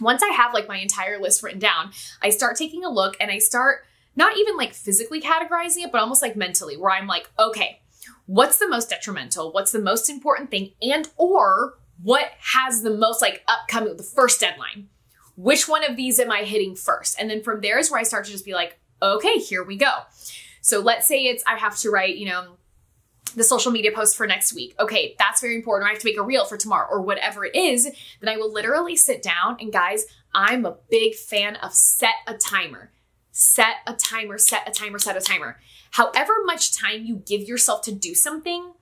once 0.00 0.22
I 0.22 0.28
have 0.28 0.54
like 0.54 0.68
my 0.68 0.78
entire 0.78 1.18
list 1.18 1.42
written 1.42 1.58
down, 1.58 1.90
I 2.22 2.30
start 2.30 2.56
taking 2.56 2.84
a 2.84 2.90
look 2.90 3.16
and 3.20 3.30
I 3.30 3.38
start 3.38 3.84
not 4.16 4.36
even 4.36 4.56
like 4.56 4.74
physically 4.74 5.20
categorizing 5.20 5.84
it, 5.84 5.92
but 5.92 6.00
almost 6.00 6.22
like 6.22 6.36
mentally, 6.36 6.76
where 6.76 6.90
I'm 6.90 7.06
like, 7.06 7.30
okay, 7.38 7.80
what's 8.26 8.58
the 8.58 8.68
most 8.68 8.90
detrimental? 8.90 9.52
What's 9.52 9.72
the 9.72 9.80
most 9.80 10.10
important 10.10 10.50
thing? 10.50 10.72
And 10.82 11.08
or 11.16 11.78
what 12.02 12.30
has 12.54 12.82
the 12.82 12.96
most 12.96 13.22
like 13.22 13.44
upcoming, 13.48 13.96
the 13.96 14.02
first 14.02 14.40
deadline? 14.40 14.88
Which 15.36 15.68
one 15.68 15.84
of 15.84 15.96
these 15.96 16.18
am 16.18 16.32
I 16.32 16.42
hitting 16.42 16.74
first? 16.74 17.16
And 17.18 17.30
then 17.30 17.42
from 17.42 17.60
there 17.60 17.78
is 17.78 17.90
where 17.90 18.00
I 18.00 18.04
start 18.04 18.24
to 18.24 18.32
just 18.32 18.44
be 18.44 18.54
like, 18.54 18.78
okay, 19.02 19.38
here 19.38 19.62
we 19.62 19.76
go. 19.76 19.90
So 20.60 20.80
let's 20.80 21.06
say 21.06 21.24
it's, 21.24 21.42
I 21.46 21.56
have 21.56 21.76
to 21.78 21.90
write, 21.90 22.16
you 22.16 22.26
know, 22.26 22.56
the 23.34 23.44
social 23.44 23.72
media 23.72 23.92
post 23.92 24.16
for 24.16 24.26
next 24.26 24.52
week. 24.52 24.74
Okay, 24.80 25.14
that's 25.18 25.40
very 25.40 25.56
important. 25.56 25.88
I 25.88 25.92
have 25.92 26.00
to 26.00 26.06
make 26.06 26.18
a 26.18 26.22
reel 26.22 26.44
for 26.44 26.56
tomorrow 26.56 26.88
or 26.90 27.00
whatever 27.00 27.44
it 27.44 27.54
is. 27.54 27.84
Then 28.20 28.28
I 28.28 28.36
will 28.36 28.52
literally 28.52 28.96
sit 28.96 29.22
down 29.22 29.56
and 29.60 29.72
guys, 29.72 30.06
I'm 30.34 30.64
a 30.64 30.76
big 30.90 31.14
fan 31.14 31.56
of 31.56 31.74
set 31.74 32.14
a 32.26 32.34
timer. 32.34 32.92
Set 33.30 33.76
a 33.86 33.94
timer, 33.94 34.38
set 34.38 34.68
a 34.68 34.72
timer, 34.72 34.98
set 34.98 35.16
a 35.16 35.20
timer. 35.20 35.60
However 35.92 36.32
much 36.44 36.76
time 36.76 37.04
you 37.04 37.16
give 37.16 37.42
yourself 37.42 37.82
to 37.82 37.92
do 37.92 38.14
something 38.14 38.72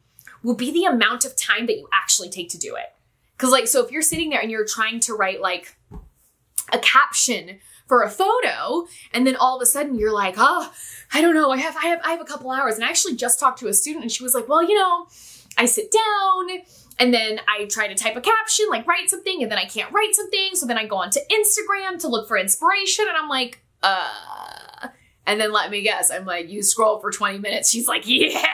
will 0.42 0.54
be 0.54 0.70
the 0.70 0.84
amount 0.84 1.24
of 1.24 1.36
time 1.36 1.66
that 1.66 1.76
you 1.76 1.88
actually 1.92 2.30
take 2.30 2.48
to 2.50 2.58
do 2.58 2.74
it. 2.76 2.94
Cause 3.38 3.50
like, 3.50 3.66
so 3.66 3.84
if 3.84 3.90
you're 3.90 4.02
sitting 4.02 4.30
there 4.30 4.40
and 4.40 4.50
you're 4.50 4.66
trying 4.66 5.00
to 5.00 5.14
write 5.14 5.40
like 5.40 5.76
a 6.72 6.78
caption 6.78 7.58
for 7.86 8.02
a 8.02 8.10
photo 8.10 8.86
and 9.12 9.26
then 9.26 9.36
all 9.36 9.56
of 9.56 9.62
a 9.62 9.66
sudden 9.66 9.94
you're 9.94 10.12
like 10.12 10.34
oh 10.38 10.72
i 11.12 11.20
don't 11.20 11.34
know 11.34 11.50
i 11.50 11.56
have 11.56 11.76
i 11.76 11.86
have 11.86 12.00
i 12.04 12.10
have 12.10 12.20
a 12.20 12.24
couple 12.24 12.50
hours 12.50 12.74
and 12.74 12.84
i 12.84 12.88
actually 12.88 13.14
just 13.14 13.38
talked 13.38 13.58
to 13.58 13.68
a 13.68 13.74
student 13.74 14.02
and 14.02 14.12
she 14.12 14.22
was 14.22 14.34
like 14.34 14.48
well 14.48 14.62
you 14.62 14.74
know 14.74 15.06
i 15.56 15.64
sit 15.64 15.92
down 15.92 16.62
and 16.98 17.14
then 17.14 17.40
i 17.48 17.64
try 17.66 17.86
to 17.86 17.94
type 17.94 18.16
a 18.16 18.20
caption 18.20 18.66
like 18.70 18.86
write 18.86 19.08
something 19.08 19.42
and 19.42 19.50
then 19.50 19.58
i 19.58 19.64
can't 19.64 19.92
write 19.92 20.14
something 20.14 20.50
so 20.54 20.66
then 20.66 20.78
i 20.78 20.86
go 20.86 20.96
onto 20.96 21.20
instagram 21.30 21.98
to 21.98 22.08
look 22.08 22.26
for 22.26 22.36
inspiration 22.36 23.06
and 23.08 23.16
i'm 23.16 23.28
like 23.28 23.60
uh, 23.82 24.88
and 25.26 25.40
then 25.40 25.52
let 25.52 25.70
me 25.70 25.82
guess. 25.82 26.10
I'm 26.10 26.24
like, 26.24 26.48
you 26.48 26.62
scroll 26.62 27.00
for 27.00 27.10
20 27.10 27.38
minutes. 27.38 27.70
She's 27.70 27.88
like, 27.88 28.02
yeah. 28.06 28.44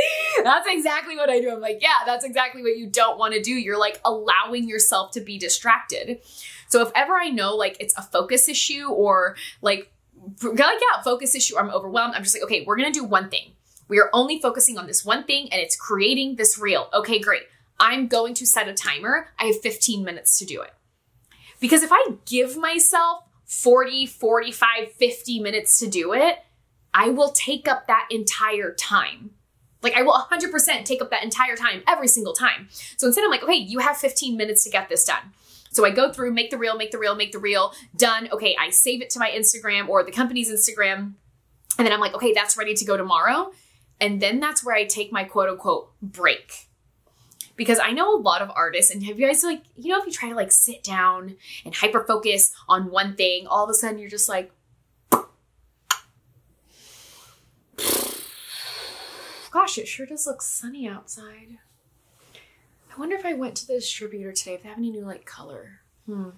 that's 0.44 0.66
exactly 0.68 1.16
what 1.16 1.30
I 1.30 1.40
do. 1.40 1.50
I'm 1.50 1.60
like, 1.60 1.78
yeah, 1.80 2.04
that's 2.06 2.24
exactly 2.24 2.62
what 2.62 2.76
you 2.76 2.86
don't 2.86 3.18
want 3.18 3.34
to 3.34 3.42
do. 3.42 3.52
You're 3.52 3.78
like 3.78 4.00
allowing 4.04 4.68
yourself 4.68 5.12
to 5.12 5.20
be 5.20 5.38
distracted. 5.38 6.20
So 6.68 6.82
if 6.82 6.90
ever 6.94 7.14
I 7.14 7.28
know 7.28 7.54
like 7.54 7.76
it's 7.80 7.96
a 7.98 8.02
focus 8.02 8.48
issue 8.48 8.88
or 8.88 9.36
like 9.60 9.92
like 10.42 10.58
yeah, 10.58 11.02
focus 11.02 11.34
issue, 11.34 11.58
I'm 11.58 11.70
overwhelmed, 11.70 12.14
I'm 12.14 12.22
just 12.22 12.34
like, 12.34 12.44
okay, 12.44 12.64
we're 12.66 12.76
gonna 12.76 12.92
do 12.92 13.04
one 13.04 13.28
thing. 13.28 13.52
We 13.88 13.98
are 13.98 14.10
only 14.12 14.40
focusing 14.40 14.78
on 14.78 14.86
this 14.86 15.04
one 15.04 15.24
thing 15.24 15.48
and 15.52 15.60
it's 15.60 15.76
creating 15.76 16.36
this 16.36 16.58
reel. 16.58 16.88
Okay, 16.94 17.18
great. 17.18 17.42
I'm 17.78 18.06
going 18.06 18.34
to 18.34 18.46
set 18.46 18.68
a 18.68 18.74
timer. 18.74 19.28
I 19.38 19.46
have 19.46 19.60
15 19.60 20.04
minutes 20.04 20.38
to 20.38 20.46
do 20.46 20.62
it. 20.62 20.72
Because 21.60 21.82
if 21.82 21.90
I 21.92 22.14
give 22.24 22.56
myself 22.56 23.24
40, 23.44 24.06
45, 24.06 24.92
50 24.92 25.40
minutes 25.40 25.78
to 25.80 25.88
do 25.88 26.12
it, 26.12 26.38
I 26.94 27.10
will 27.10 27.32
take 27.32 27.68
up 27.68 27.86
that 27.86 28.08
entire 28.10 28.72
time. 28.72 29.32
Like 29.82 29.94
I 29.94 30.02
will 30.02 30.12
100% 30.12 30.84
take 30.84 31.02
up 31.02 31.10
that 31.10 31.24
entire 31.24 31.56
time 31.56 31.82
every 31.88 32.08
single 32.08 32.32
time. 32.32 32.68
So 32.96 33.06
instead, 33.06 33.24
I'm 33.24 33.30
like, 33.30 33.42
okay, 33.42 33.56
you 33.56 33.80
have 33.80 33.96
15 33.96 34.36
minutes 34.36 34.64
to 34.64 34.70
get 34.70 34.88
this 34.88 35.04
done. 35.04 35.32
So 35.70 35.86
I 35.86 35.90
go 35.90 36.12
through, 36.12 36.32
make 36.32 36.50
the 36.50 36.58
reel, 36.58 36.76
make 36.76 36.90
the 36.90 36.98
reel, 36.98 37.14
make 37.14 37.32
the 37.32 37.38
reel, 37.38 37.72
done. 37.96 38.28
Okay, 38.30 38.54
I 38.60 38.70
save 38.70 39.00
it 39.00 39.10
to 39.10 39.18
my 39.18 39.30
Instagram 39.30 39.88
or 39.88 40.04
the 40.04 40.12
company's 40.12 40.50
Instagram. 40.50 41.14
And 41.78 41.86
then 41.86 41.92
I'm 41.92 42.00
like, 42.00 42.14
okay, 42.14 42.32
that's 42.32 42.56
ready 42.56 42.74
to 42.74 42.84
go 42.84 42.96
tomorrow. 42.96 43.52
And 44.00 44.20
then 44.20 44.38
that's 44.38 44.64
where 44.64 44.74
I 44.74 44.84
take 44.84 45.12
my 45.12 45.24
quote 45.24 45.48
unquote 45.48 45.92
break. 46.02 46.68
Because 47.56 47.78
I 47.78 47.92
know 47.92 48.14
a 48.14 48.18
lot 48.18 48.42
of 48.42 48.50
artists, 48.50 48.90
and 48.92 49.04
have 49.04 49.18
you 49.18 49.26
guys 49.26 49.44
like, 49.44 49.62
you 49.76 49.92
know, 49.92 50.00
if 50.00 50.06
you 50.06 50.12
try 50.12 50.28
to 50.28 50.34
like 50.34 50.50
sit 50.50 50.82
down 50.82 51.36
and 51.64 51.74
hyper 51.74 52.04
focus 52.04 52.52
on 52.68 52.90
one 52.90 53.14
thing, 53.14 53.46
all 53.46 53.64
of 53.64 53.70
a 53.70 53.74
sudden 53.74 53.98
you're 53.98 54.08
just 54.10 54.28
like, 54.28 54.52
gosh, 59.52 59.78
it 59.78 59.86
sure 59.86 60.06
does 60.06 60.26
look 60.26 60.42
sunny 60.42 60.88
outside. 60.88 61.58
I 62.34 62.98
wonder 62.98 63.16
if 63.16 63.24
I 63.24 63.34
went 63.34 63.54
to 63.56 63.66
the 63.66 63.74
distributor 63.74 64.32
today 64.32 64.54
if 64.54 64.62
they 64.62 64.68
have 64.68 64.78
any 64.78 64.90
new 64.90 65.04
like 65.04 65.24
color. 65.24 65.80
Hmm. 66.06 66.30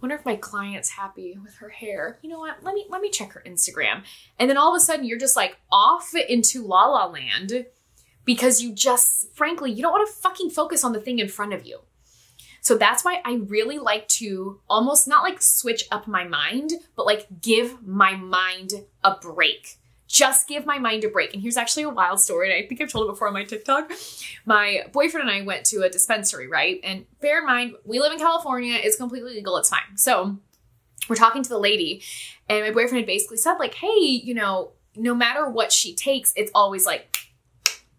Wonder 0.00 0.14
if 0.16 0.24
my 0.24 0.36
client's 0.36 0.90
happy 0.90 1.38
with 1.42 1.56
her 1.56 1.70
hair. 1.70 2.18
You 2.22 2.30
know 2.30 2.38
what? 2.38 2.62
Let 2.62 2.74
me 2.74 2.86
let 2.88 3.00
me 3.00 3.10
check 3.10 3.32
her 3.32 3.42
Instagram. 3.46 4.02
And 4.38 4.48
then 4.48 4.56
all 4.56 4.74
of 4.74 4.76
a 4.76 4.84
sudden 4.84 5.04
you're 5.04 5.18
just 5.18 5.36
like 5.36 5.58
off 5.70 6.14
into 6.14 6.62
la 6.62 6.86
la 6.86 7.06
land 7.06 7.66
because 8.24 8.62
you 8.62 8.72
just 8.72 9.34
frankly 9.34 9.72
you 9.72 9.82
don't 9.82 9.92
want 9.92 10.08
to 10.08 10.20
fucking 10.20 10.50
focus 10.50 10.84
on 10.84 10.92
the 10.92 11.00
thing 11.00 11.18
in 11.18 11.28
front 11.28 11.52
of 11.52 11.66
you. 11.66 11.80
So 12.60 12.76
that's 12.76 13.04
why 13.04 13.20
I 13.24 13.40
really 13.46 13.78
like 13.78 14.08
to 14.08 14.60
almost 14.68 15.08
not 15.08 15.22
like 15.22 15.40
switch 15.40 15.84
up 15.90 16.06
my 16.06 16.24
mind, 16.24 16.72
but 16.96 17.06
like 17.06 17.26
give 17.40 17.86
my 17.86 18.14
mind 18.14 18.72
a 19.02 19.16
break 19.16 19.77
just 20.08 20.48
give 20.48 20.64
my 20.66 20.78
mind 20.78 21.04
a 21.04 21.08
break. 21.08 21.34
And 21.34 21.42
here's 21.42 21.58
actually 21.58 21.82
a 21.84 21.90
wild 21.90 22.18
story. 22.18 22.50
And 22.50 22.64
I 22.64 22.66
think 22.66 22.80
I've 22.80 22.90
told 22.90 23.08
it 23.08 23.12
before 23.12 23.28
on 23.28 23.34
my 23.34 23.44
TikTok. 23.44 23.92
My 24.46 24.84
boyfriend 24.92 25.28
and 25.28 25.38
I 25.38 25.44
went 25.44 25.66
to 25.66 25.82
a 25.82 25.90
dispensary, 25.90 26.48
right? 26.48 26.80
And 26.82 27.04
bear 27.20 27.40
in 27.40 27.46
mind, 27.46 27.74
we 27.84 28.00
live 28.00 28.12
in 28.12 28.18
California. 28.18 28.78
It's 28.82 28.96
completely 28.96 29.34
legal. 29.34 29.56
It's 29.58 29.68
fine. 29.68 29.96
So 29.96 30.38
we're 31.08 31.16
talking 31.16 31.42
to 31.42 31.48
the 31.48 31.58
lady, 31.58 32.02
and 32.48 32.64
my 32.64 32.70
boyfriend 32.70 32.96
had 32.96 33.06
basically 33.06 33.36
said, 33.36 33.54
like, 33.54 33.74
hey, 33.74 34.00
you 34.00 34.34
know, 34.34 34.72
no 34.96 35.14
matter 35.14 35.48
what 35.48 35.72
she 35.72 35.94
takes, 35.94 36.32
it's 36.36 36.50
always 36.54 36.84
like, 36.84 37.16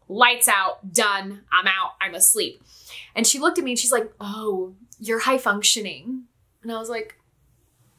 lights 0.08 0.48
out, 0.48 0.92
done, 0.92 1.42
I'm 1.52 1.68
out, 1.68 1.94
I'm 2.02 2.16
asleep. 2.16 2.62
And 3.16 3.26
she 3.26 3.40
looked 3.40 3.58
at 3.58 3.64
me 3.64 3.72
and 3.72 3.80
she's 3.80 3.92
like, 3.92 4.12
oh, 4.20 4.74
you're 5.00 5.20
high 5.20 5.38
functioning. 5.38 6.24
And 6.64 6.72
I 6.72 6.80
was 6.80 6.90
like, 6.90 7.16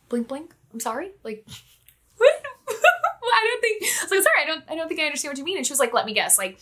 blink, 0.09 0.29
blink. 0.29 0.55
I'm 0.73 0.81
sorry. 0.81 1.13
Like, 1.25 1.47
I 3.35 3.47
don't 3.47 3.61
think. 3.61 3.83
I 3.83 4.05
was 4.05 4.11
like, 4.11 4.23
sorry, 4.23 4.43
I 4.43 4.47
don't. 4.47 4.65
I 4.69 4.75
don't 4.77 4.89
think 4.89 5.01
I 5.01 5.05
understand 5.05 5.33
what 5.33 5.39
you 5.39 5.45
mean. 5.45 5.57
And 5.57 5.67
she 5.67 5.73
was 5.73 5.81
like, 5.81 5.93
let 5.93 6.07
me 6.07 6.15
guess. 6.15 6.39
Like, 6.39 6.59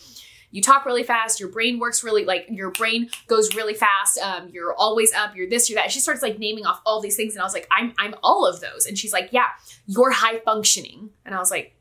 you 0.51 0.61
talk 0.61 0.85
really 0.85 1.03
fast. 1.03 1.39
Your 1.39 1.49
brain 1.49 1.79
works 1.79 2.03
really 2.03 2.25
like 2.25 2.47
your 2.49 2.71
brain 2.71 3.09
goes 3.27 3.55
really 3.55 3.73
fast. 3.73 4.17
Um, 4.19 4.49
you're 4.49 4.73
always 4.73 5.13
up. 5.13 5.35
You're 5.35 5.49
this. 5.49 5.69
You're 5.69 5.75
that. 5.77 5.85
And 5.85 5.91
she 5.91 5.99
starts 5.99 6.21
like 6.21 6.39
naming 6.39 6.65
off 6.65 6.81
all 6.85 7.01
these 7.01 7.15
things, 7.15 7.33
and 7.33 7.41
I 7.41 7.45
was 7.45 7.53
like, 7.53 7.67
I'm 7.71 7.93
I'm 7.97 8.15
all 8.23 8.47
of 8.47 8.61
those. 8.61 8.85
And 8.85 8.97
she's 8.97 9.13
like, 9.13 9.29
yeah, 9.31 9.47
you're 9.85 10.11
high 10.11 10.39
functioning. 10.39 11.11
And 11.25 11.35
I 11.35 11.39
was 11.39 11.51
like, 11.51 11.75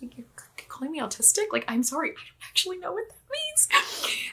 you're 0.00 0.24
calling 0.68 0.92
me 0.92 1.00
autistic? 1.00 1.46
Like, 1.52 1.64
I'm 1.68 1.82
sorry, 1.82 2.10
I 2.10 2.12
don't 2.12 2.48
actually 2.48 2.78
know 2.78 2.92
what 2.92 3.08
that 3.08 3.17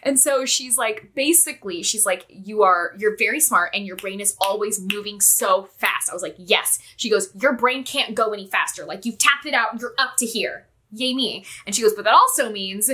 And 0.04 0.20
so 0.20 0.46
she's 0.46 0.78
like, 0.78 1.14
basically, 1.16 1.82
she's 1.82 2.06
like, 2.06 2.26
you 2.30 2.62
are, 2.62 2.94
you're 2.98 3.18
very 3.18 3.40
smart 3.40 3.72
and 3.74 3.86
your 3.86 3.96
brain 3.96 4.20
is 4.20 4.36
always 4.40 4.80
moving 4.80 5.20
so 5.20 5.68
fast. 5.78 6.10
I 6.10 6.14
was 6.14 6.22
like, 6.22 6.36
yes. 6.38 6.78
She 6.96 7.10
goes, 7.10 7.30
your 7.36 7.54
brain 7.54 7.84
can't 7.84 8.14
go 8.14 8.32
any 8.32 8.48
faster. 8.48 8.86
Like 8.86 9.06
you've 9.06 9.18
tapped 9.18 9.48
it 9.48 9.56
out, 9.56 9.80
you're 9.82 9.96
up 9.98 10.16
to 10.18 10.26
here. 10.26 10.68
Yay 10.92 11.16
me. 11.16 11.44
And 11.66 11.76
she 11.76 11.82
goes, 11.82 11.94
but 11.94 12.06
that 12.06 12.14
also 12.14 12.52
means 12.52 12.92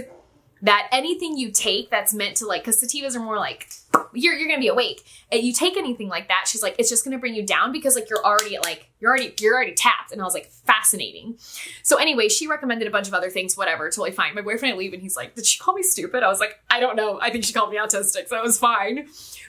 that 0.62 0.88
anything 0.92 1.38
you 1.38 1.52
take 1.52 1.90
that's 1.90 2.14
meant 2.14 2.38
to 2.38 2.46
like, 2.46 2.64
because 2.64 2.82
sativas 2.82 3.16
are 3.16 3.20
more 3.20 3.38
like, 3.38 3.68
you're, 4.14 4.34
you're 4.34 4.48
gonna 4.48 4.60
be 4.60 4.68
awake. 4.68 5.06
And 5.32 5.42
you 5.42 5.54
take 5.54 5.78
anything 5.78 6.10
like 6.10 6.28
that, 6.28 6.46
she's 6.48 6.62
like, 6.62 6.76
it's 6.78 6.90
just 6.90 7.04
gonna 7.04 7.18
bring 7.18 7.36
you 7.36 7.46
down 7.46 7.72
because 7.72 7.96
like 7.96 8.10
you're 8.10 8.24
already 8.24 8.56
at 8.56 8.64
like, 8.64 8.90
you're 9.00 9.10
already, 9.10 9.34
you're 9.40 9.56
already 9.56 9.74
tapped. 9.74 10.12
And 10.12 10.22
I 10.22 10.26
was 10.26 10.34
like, 10.34 10.48
fascinating. 10.48 11.38
So 11.84 11.98
anyway, 11.98 12.30
she 12.30 12.48
recommended 12.48 12.88
a 12.88 12.92
bunch 12.92 13.08
of 13.08 13.14
other 13.14 13.30
things, 13.30 13.58
whatever, 13.58 13.90
totally 13.90 14.12
fine. 14.12 14.36
My 14.36 14.42
boyfriend 14.42 14.76
I 14.76 14.78
leave 14.78 14.94
and 14.94 15.02
he's 15.02 15.16
like, 15.16 15.36
did 15.36 15.46
she 15.46 15.60
call 15.60 15.74
me 15.74 15.84
stupid? 15.84 16.24
I 16.24 16.28
was 16.28 16.40
like, 16.40 16.60
I 16.70 16.80
don't 16.80 16.96
know. 16.96 17.20
I 17.22 17.30
think 17.30 17.44
she 17.44 17.54
called 17.54 17.72
me 17.72 17.78
autistic, 17.78 18.28
so 18.28 18.38
it 18.38 18.44
was 18.44 18.58
fine. 18.58 19.08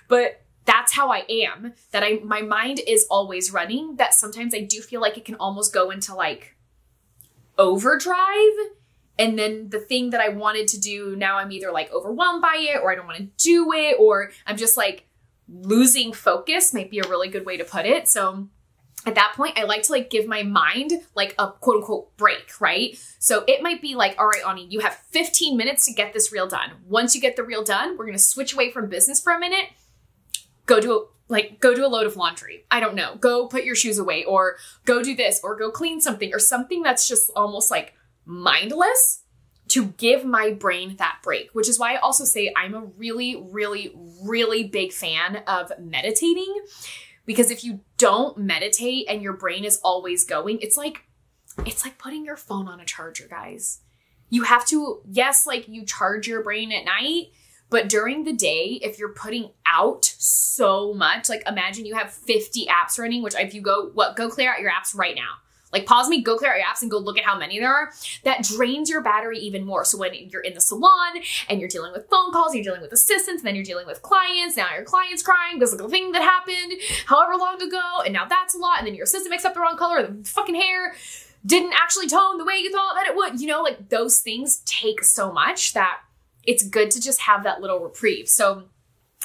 But 0.08 0.42
that's 0.64 0.92
how 0.92 1.10
I 1.10 1.24
am. 1.28 1.74
That 1.90 2.02
I 2.02 2.20
my 2.22 2.42
mind 2.42 2.80
is 2.86 3.06
always 3.10 3.52
running. 3.52 3.96
That 3.96 4.14
sometimes 4.14 4.54
I 4.54 4.60
do 4.60 4.80
feel 4.80 5.00
like 5.00 5.16
it 5.16 5.24
can 5.24 5.34
almost 5.36 5.72
go 5.72 5.90
into 5.90 6.14
like 6.14 6.56
overdrive 7.58 8.16
and 9.22 9.38
then 9.38 9.68
the 9.68 9.78
thing 9.78 10.10
that 10.10 10.20
I 10.20 10.30
wanted 10.30 10.66
to 10.68 10.80
do, 10.80 11.14
now 11.14 11.38
I'm 11.38 11.52
either 11.52 11.70
like 11.70 11.92
overwhelmed 11.92 12.42
by 12.42 12.56
it 12.58 12.80
or 12.82 12.90
I 12.90 12.96
don't 12.96 13.06
want 13.06 13.18
to 13.18 13.28
do 13.38 13.72
it 13.72 13.96
or 14.00 14.32
I'm 14.48 14.56
just 14.56 14.76
like 14.76 15.06
losing 15.48 16.12
focus 16.12 16.74
might 16.74 16.90
be 16.90 16.98
a 16.98 17.08
really 17.08 17.28
good 17.28 17.46
way 17.46 17.56
to 17.56 17.62
put 17.62 17.86
it. 17.86 18.08
So 18.08 18.48
at 19.06 19.14
that 19.14 19.34
point, 19.36 19.56
I 19.56 19.62
like 19.62 19.82
to 19.84 19.92
like 19.92 20.10
give 20.10 20.26
my 20.26 20.42
mind 20.42 20.92
like 21.14 21.36
a 21.38 21.52
quote 21.52 21.76
unquote 21.76 22.16
break, 22.16 22.60
right? 22.60 22.98
So 23.20 23.44
it 23.46 23.62
might 23.62 23.80
be 23.80 23.94
like, 23.94 24.16
all 24.18 24.26
right, 24.26 24.44
Ani, 24.44 24.66
you 24.66 24.80
have 24.80 24.94
15 25.10 25.56
minutes 25.56 25.84
to 25.86 25.92
get 25.92 26.12
this 26.12 26.32
reel 26.32 26.48
done. 26.48 26.72
Once 26.88 27.14
you 27.14 27.20
get 27.20 27.36
the 27.36 27.44
reel 27.44 27.62
done, 27.62 27.96
we're 27.96 28.06
gonna 28.06 28.18
switch 28.18 28.54
away 28.54 28.72
from 28.72 28.88
business 28.88 29.20
for 29.20 29.32
a 29.32 29.38
minute. 29.38 29.66
Go 30.66 30.80
do 30.80 30.96
a 30.96 31.04
like 31.28 31.60
go 31.60 31.76
do 31.76 31.86
a 31.86 31.88
load 31.88 32.06
of 32.06 32.16
laundry. 32.16 32.66
I 32.72 32.80
don't 32.80 32.96
know. 32.96 33.14
Go 33.14 33.46
put 33.46 33.62
your 33.62 33.76
shoes 33.76 33.98
away 33.98 34.24
or 34.24 34.56
go 34.84 35.00
do 35.00 35.14
this 35.14 35.40
or 35.44 35.56
go 35.56 35.70
clean 35.70 36.00
something 36.00 36.34
or 36.34 36.40
something 36.40 36.82
that's 36.82 37.06
just 37.06 37.30
almost 37.36 37.70
like 37.70 37.94
mindless 38.24 39.22
to 39.68 39.86
give 39.86 40.24
my 40.24 40.50
brain 40.50 40.96
that 40.96 41.18
break, 41.22 41.50
which 41.52 41.68
is 41.68 41.78
why 41.78 41.94
I 41.94 41.96
also 41.96 42.24
say 42.24 42.52
I'm 42.56 42.74
a 42.74 42.84
really, 42.96 43.36
really, 43.36 43.94
really 44.22 44.64
big 44.64 44.92
fan 44.92 45.42
of 45.46 45.72
meditating. 45.78 46.54
Because 47.24 47.50
if 47.50 47.64
you 47.64 47.80
don't 47.98 48.36
meditate 48.36 49.06
and 49.08 49.22
your 49.22 49.32
brain 49.32 49.64
is 49.64 49.80
always 49.82 50.24
going, 50.24 50.58
it's 50.60 50.76
like 50.76 51.04
it's 51.64 51.84
like 51.84 51.98
putting 51.98 52.24
your 52.24 52.36
phone 52.36 52.68
on 52.68 52.80
a 52.80 52.84
charger, 52.84 53.26
guys. 53.28 53.80
You 54.30 54.44
have 54.44 54.66
to, 54.66 55.02
yes, 55.06 55.46
like 55.46 55.68
you 55.68 55.84
charge 55.84 56.26
your 56.26 56.42
brain 56.42 56.72
at 56.72 56.84
night, 56.84 57.26
but 57.68 57.88
during 57.88 58.24
the 58.24 58.32
day, 58.32 58.78
if 58.82 58.98
you're 58.98 59.14
putting 59.14 59.50
out 59.66 60.04
so 60.04 60.92
much, 60.92 61.28
like 61.28 61.42
imagine 61.46 61.86
you 61.86 61.94
have 61.94 62.12
50 62.12 62.66
apps 62.66 62.98
running, 62.98 63.22
which 63.22 63.34
if 63.34 63.54
you 63.54 63.62
go, 63.62 63.90
what, 63.94 64.16
go 64.16 64.28
clear 64.28 64.52
out 64.52 64.60
your 64.60 64.70
apps 64.70 64.94
right 64.94 65.14
now. 65.14 65.36
Like 65.72 65.86
pause 65.86 66.08
me, 66.08 66.22
go 66.22 66.36
clear 66.36 66.52
out 66.52 66.58
your 66.58 66.66
apps 66.66 66.82
and 66.82 66.90
go 66.90 66.98
look 66.98 67.18
at 67.18 67.24
how 67.24 67.38
many 67.38 67.58
there 67.58 67.72
are. 67.72 67.92
That 68.24 68.42
drains 68.42 68.90
your 68.90 69.00
battery 69.00 69.38
even 69.38 69.64
more. 69.64 69.84
So 69.84 69.98
when 69.98 70.12
you're 70.14 70.42
in 70.42 70.54
the 70.54 70.60
salon 70.60 71.22
and 71.48 71.60
you're 71.60 71.68
dealing 71.68 71.92
with 71.92 72.08
phone 72.10 72.32
calls, 72.32 72.54
you're 72.54 72.64
dealing 72.64 72.82
with 72.82 72.92
assistants, 72.92 73.42
and 73.42 73.46
then 73.46 73.54
you're 73.54 73.64
dealing 73.64 73.86
with 73.86 74.02
clients. 74.02 74.56
Now 74.56 74.74
your 74.74 74.84
client's 74.84 75.22
crying 75.22 75.58
because 75.58 75.72
of 75.72 75.90
thing 75.90 76.12
that 76.12 76.22
happened 76.22 76.80
however 77.06 77.36
long 77.36 77.60
ago, 77.60 78.00
and 78.04 78.12
now 78.12 78.26
that's 78.26 78.54
a 78.54 78.58
lot. 78.58 78.78
And 78.78 78.86
then 78.86 78.94
your 78.94 79.04
assistant 79.04 79.30
makes 79.30 79.44
up 79.44 79.54
the 79.54 79.60
wrong 79.60 79.76
color, 79.76 80.06
the 80.06 80.28
fucking 80.28 80.54
hair 80.54 80.94
didn't 81.44 81.72
actually 81.72 82.08
tone 82.08 82.38
the 82.38 82.44
way 82.44 82.54
you 82.54 82.70
thought 82.70 82.94
that 82.94 83.06
it 83.06 83.16
would. 83.16 83.40
You 83.40 83.48
know, 83.48 83.62
like 83.62 83.88
those 83.88 84.20
things 84.20 84.62
take 84.64 85.02
so 85.02 85.32
much 85.32 85.74
that 85.74 86.00
it's 86.44 86.62
good 86.62 86.90
to 86.92 87.00
just 87.00 87.22
have 87.22 87.44
that 87.44 87.60
little 87.60 87.80
reprieve. 87.80 88.28
So 88.28 88.64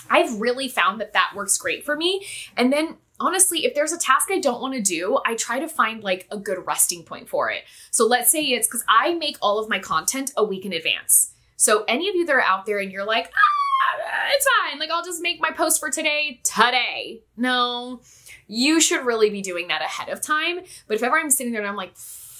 I've 0.09 0.39
really 0.39 0.67
found 0.67 0.99
that 1.01 1.13
that 1.13 1.33
works 1.35 1.57
great 1.57 1.85
for 1.85 1.95
me. 1.95 2.25
And 2.55 2.71
then 2.71 2.97
honestly, 3.19 3.65
if 3.65 3.73
there's 3.73 3.91
a 3.91 3.97
task 3.97 4.29
I 4.31 4.39
don't 4.39 4.61
want 4.61 4.73
to 4.73 4.81
do, 4.81 5.19
I 5.25 5.35
try 5.35 5.59
to 5.59 5.67
find 5.67 6.03
like 6.03 6.27
a 6.31 6.37
good 6.37 6.65
resting 6.65 7.03
point 7.03 7.29
for 7.29 7.49
it. 7.51 7.63
So 7.91 8.05
let's 8.05 8.31
say 8.31 8.43
it's 8.43 8.67
because 8.67 8.83
I 8.87 9.15
make 9.15 9.37
all 9.41 9.59
of 9.59 9.69
my 9.69 9.79
content 9.79 10.31
a 10.37 10.43
week 10.43 10.65
in 10.65 10.73
advance. 10.73 11.33
So 11.55 11.83
any 11.87 12.07
of 12.07 12.15
you 12.15 12.25
that 12.25 12.35
are 12.35 12.41
out 12.41 12.65
there 12.65 12.79
and 12.79 12.91
you're 12.91 13.05
like, 13.05 13.31
ah, 13.33 14.29
it's 14.35 14.47
fine, 14.61 14.79
like 14.79 14.91
I'll 14.91 15.03
just 15.03 15.21
make 15.21 15.41
my 15.41 15.51
post 15.51 15.79
for 15.79 15.89
today 15.89 16.39
today. 16.43 17.23
No, 17.35 18.01
you 18.47 18.79
should 18.79 19.05
really 19.05 19.29
be 19.29 19.41
doing 19.41 19.67
that 19.69 19.81
ahead 19.81 20.09
of 20.09 20.21
time. 20.21 20.59
But 20.87 20.95
if 20.95 21.03
ever 21.03 21.17
I'm 21.17 21.31
sitting 21.31 21.51
there 21.51 21.61
and 21.61 21.69
I'm 21.69 21.75
like, 21.75 21.95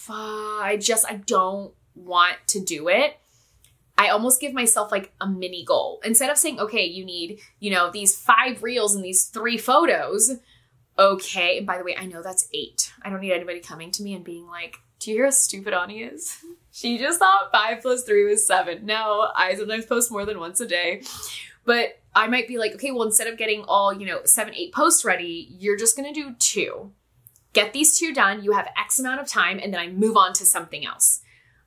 I 0.08 0.78
just, 0.80 1.04
I 1.06 1.16
don't 1.16 1.74
want 1.94 2.36
to 2.48 2.60
do 2.60 2.88
it. 2.88 3.18
I 3.98 4.08
almost 4.10 4.40
give 4.40 4.52
myself 4.52 4.92
like 4.92 5.12
a 5.20 5.26
mini 5.26 5.64
goal. 5.64 6.00
Instead 6.04 6.30
of 6.30 6.38
saying, 6.38 6.60
okay, 6.60 6.84
you 6.84 7.04
need, 7.04 7.40
you 7.58 7.70
know, 7.70 7.90
these 7.90 8.16
five 8.16 8.62
reels 8.62 8.94
and 8.94 9.04
these 9.04 9.24
three 9.24 9.58
photos, 9.58 10.36
okay. 10.98 11.58
And 11.58 11.66
by 11.66 11.78
the 11.78 11.84
way, 11.84 11.96
I 11.96 12.06
know 12.06 12.22
that's 12.22 12.48
eight. 12.52 12.92
I 13.02 13.10
don't 13.10 13.20
need 13.20 13.32
anybody 13.32 13.60
coming 13.60 13.90
to 13.92 14.02
me 14.02 14.14
and 14.14 14.24
being 14.24 14.46
like, 14.46 14.78
do 14.98 15.10
you 15.10 15.16
hear 15.18 15.26
how 15.26 15.30
stupid 15.30 15.72
Ani 15.72 16.02
is? 16.02 16.38
she 16.72 16.98
just 16.98 17.18
thought 17.18 17.52
five 17.52 17.82
plus 17.82 18.04
three 18.04 18.24
was 18.24 18.46
seven. 18.46 18.84
No, 18.86 19.30
I 19.34 19.54
sometimes 19.54 19.86
post 19.86 20.10
more 20.10 20.24
than 20.24 20.40
once 20.40 20.60
a 20.60 20.66
day. 20.66 21.02
But 21.64 22.00
I 22.14 22.26
might 22.28 22.48
be 22.48 22.58
like, 22.58 22.74
okay, 22.74 22.90
well, 22.90 23.04
instead 23.04 23.28
of 23.28 23.36
getting 23.36 23.62
all, 23.68 23.92
you 23.92 24.06
know, 24.06 24.20
seven, 24.24 24.54
eight 24.54 24.72
posts 24.72 25.04
ready, 25.04 25.48
you're 25.50 25.76
just 25.76 25.96
gonna 25.96 26.14
do 26.14 26.34
two. 26.38 26.92
Get 27.52 27.72
these 27.72 27.98
two 27.98 28.12
done. 28.12 28.42
You 28.42 28.52
have 28.52 28.68
X 28.76 28.98
amount 28.98 29.20
of 29.20 29.26
time, 29.26 29.58
and 29.62 29.72
then 29.72 29.80
I 29.80 29.88
move 29.88 30.16
on 30.16 30.32
to 30.34 30.46
something 30.46 30.86
else. 30.86 31.20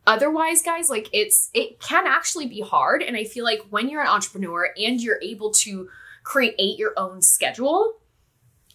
Otherwise, 0.07 0.63
guys, 0.63 0.89
like 0.89 1.09
it's 1.13 1.49
it 1.53 1.79
can 1.79 2.07
actually 2.07 2.47
be 2.47 2.61
hard. 2.61 3.03
And 3.03 3.15
I 3.15 3.23
feel 3.23 3.45
like 3.45 3.61
when 3.69 3.89
you're 3.89 4.01
an 4.01 4.07
entrepreneur 4.07 4.73
and 4.77 4.99
you're 5.01 5.19
able 5.21 5.51
to 5.51 5.89
create 6.23 6.79
your 6.79 6.93
own 6.97 7.21
schedule, 7.21 8.00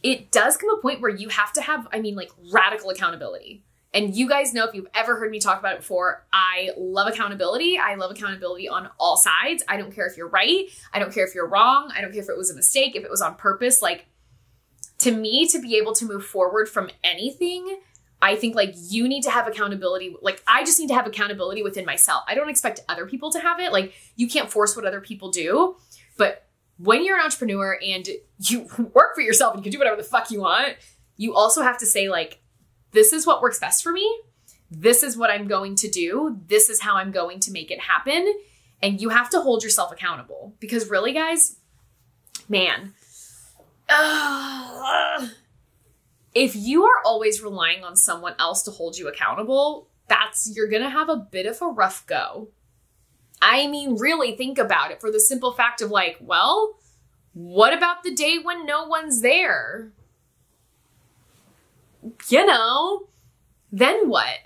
it 0.07 0.31
does 0.31 0.57
come 0.57 0.71
a 0.71 0.81
point 0.81 1.01
where 1.01 1.11
you 1.11 1.29
have 1.31 1.53
to 1.55 1.61
have, 1.61 1.89
I 1.93 2.01
mean, 2.01 2.15
like 2.15 2.31
radical 2.53 2.91
accountability. 2.91 3.65
And 3.93 4.15
you 4.15 4.29
guys 4.29 4.55
know 4.55 4.65
if 4.65 4.73
you've 4.73 4.87
ever 4.95 5.17
heard 5.17 5.33
me 5.33 5.41
talk 5.41 5.59
about 5.59 5.75
it 5.75 5.79
before, 5.79 6.25
I 6.33 6.71
love 6.79 7.09
accountability. 7.09 7.77
I 7.77 7.97
love 7.97 8.13
accountability 8.13 8.69
on 8.69 8.89
all 9.01 9.17
sides. 9.17 9.65
I 9.67 9.77
don't 9.77 9.93
care 9.93 10.07
if 10.07 10.17
you're 10.17 10.29
right. 10.29 10.69
I 10.93 11.01
don't 11.01 11.13
care 11.13 11.27
if 11.27 11.35
you're 11.35 11.49
wrong. 11.49 11.91
I 11.93 12.01
don't 12.03 12.13
care 12.13 12.23
if 12.23 12.29
it 12.29 12.37
was 12.37 12.53
a 12.53 12.55
mistake, 12.55 12.95
if 12.95 13.03
it 13.03 13.11
was 13.11 13.21
on 13.21 13.35
purpose. 13.35 13.83
Like, 13.83 14.07
to 14.99 15.11
me, 15.11 15.49
to 15.49 15.59
be 15.61 15.77
able 15.77 15.93
to 15.95 16.05
move 16.05 16.25
forward 16.25 16.69
from 16.69 16.89
anything, 17.03 17.81
I 18.23 18.37
think 18.37 18.55
like 18.55 18.75
you 18.77 19.09
need 19.09 19.23
to 19.23 19.31
have 19.33 19.49
accountability. 19.49 20.15
Like, 20.23 20.41
I 20.47 20.65
just 20.65 20.79
need 20.79 20.89
to 20.89 20.95
have 20.95 21.09
accountability 21.09 21.65
within 21.65 21.85
myself. 21.85 22.23
I 22.29 22.37
don't 22.37 22.49
expect 22.49 22.81
other 22.89 23.07
people 23.07 23.33
to 23.33 23.41
have 23.41 23.59
it. 23.59 23.73
Like, 23.73 23.93
you 24.15 24.29
can't 24.29 24.53
force 24.53 24.77
what 24.77 24.85
other 24.85 25.01
people 25.01 25.33
do. 25.33 25.77
But 26.17 26.46
when 26.78 27.04
you're 27.04 27.16
an 27.16 27.25
entrepreneur 27.25 27.78
and 27.85 28.09
you 28.38 28.68
work 28.95 29.14
for 29.14 29.21
yourself 29.21 29.54
and 29.54 29.61
you 29.61 29.71
can 29.71 29.73
do 29.73 29.78
whatever 29.78 29.97
the 29.97 30.09
fuck 30.09 30.30
you 30.30 30.40
want, 30.40 30.76
you 31.16 31.35
also 31.35 31.62
have 31.62 31.78
to 31.78 31.87
say, 31.87 32.09
like, 32.09 32.40
this 32.92 33.12
is 33.12 33.26
what 33.26 33.42
works 33.42 33.59
best 33.59 33.83
for 33.83 33.92
me. 33.92 34.21
This 34.71 35.02
is 35.02 35.16
what 35.16 35.30
I'm 35.30 35.47
going 35.47 35.76
to 35.76 35.88
do. 35.88 36.40
This 36.49 36.68
is 36.68 36.80
how 36.80 36.97
I'm 36.97 37.12
going 37.12 37.40
to 37.40 37.52
make 37.52 37.71
it 37.71 37.80
happen. 37.80 38.35
And 38.83 39.00
you 39.00 39.09
have 39.11 39.30
to 39.30 39.40
hold 39.40 39.62
yourself 39.62 39.92
accountable 39.92 40.54
because, 40.61 40.90
really, 40.90 41.12
guys, 41.12 41.56
man, 42.49 42.95
uh, 43.88 45.28
if 46.35 46.54
you 46.54 46.85
are 46.85 47.00
always 47.04 47.42
relying 47.42 47.85
on 47.85 47.97
someone 47.97 48.35
else 48.38 48.62
to 48.64 48.71
hold 48.71 48.99
you 48.99 49.09
accountable, 49.09 49.88
that's 50.09 50.52
you're 50.54 50.68
gonna 50.68 50.90
have 50.90 51.09
a 51.09 51.16
bit 51.16 51.47
of 51.47 51.61
a 51.62 51.66
rough 51.66 52.06
go. 52.06 52.49
I 53.40 53.66
mean, 53.66 53.97
really 53.97 54.37
think 54.37 54.59
about 54.59 54.90
it 54.90 55.00
for 55.00 55.11
the 55.11 55.21
simple 55.21 55.52
fact 55.52 55.83
of 55.83 55.90
like, 55.90 56.16
well, 56.21 56.78
what 57.33 57.75
about 57.75 58.02
the 58.02 58.14
day 58.14 58.38
when 58.38 58.64
no 58.64 58.87
one's 58.87 59.21
there? 59.21 59.93
You 62.28 62.47
know, 62.47 63.09
then 63.71 64.09
what? 64.09 64.38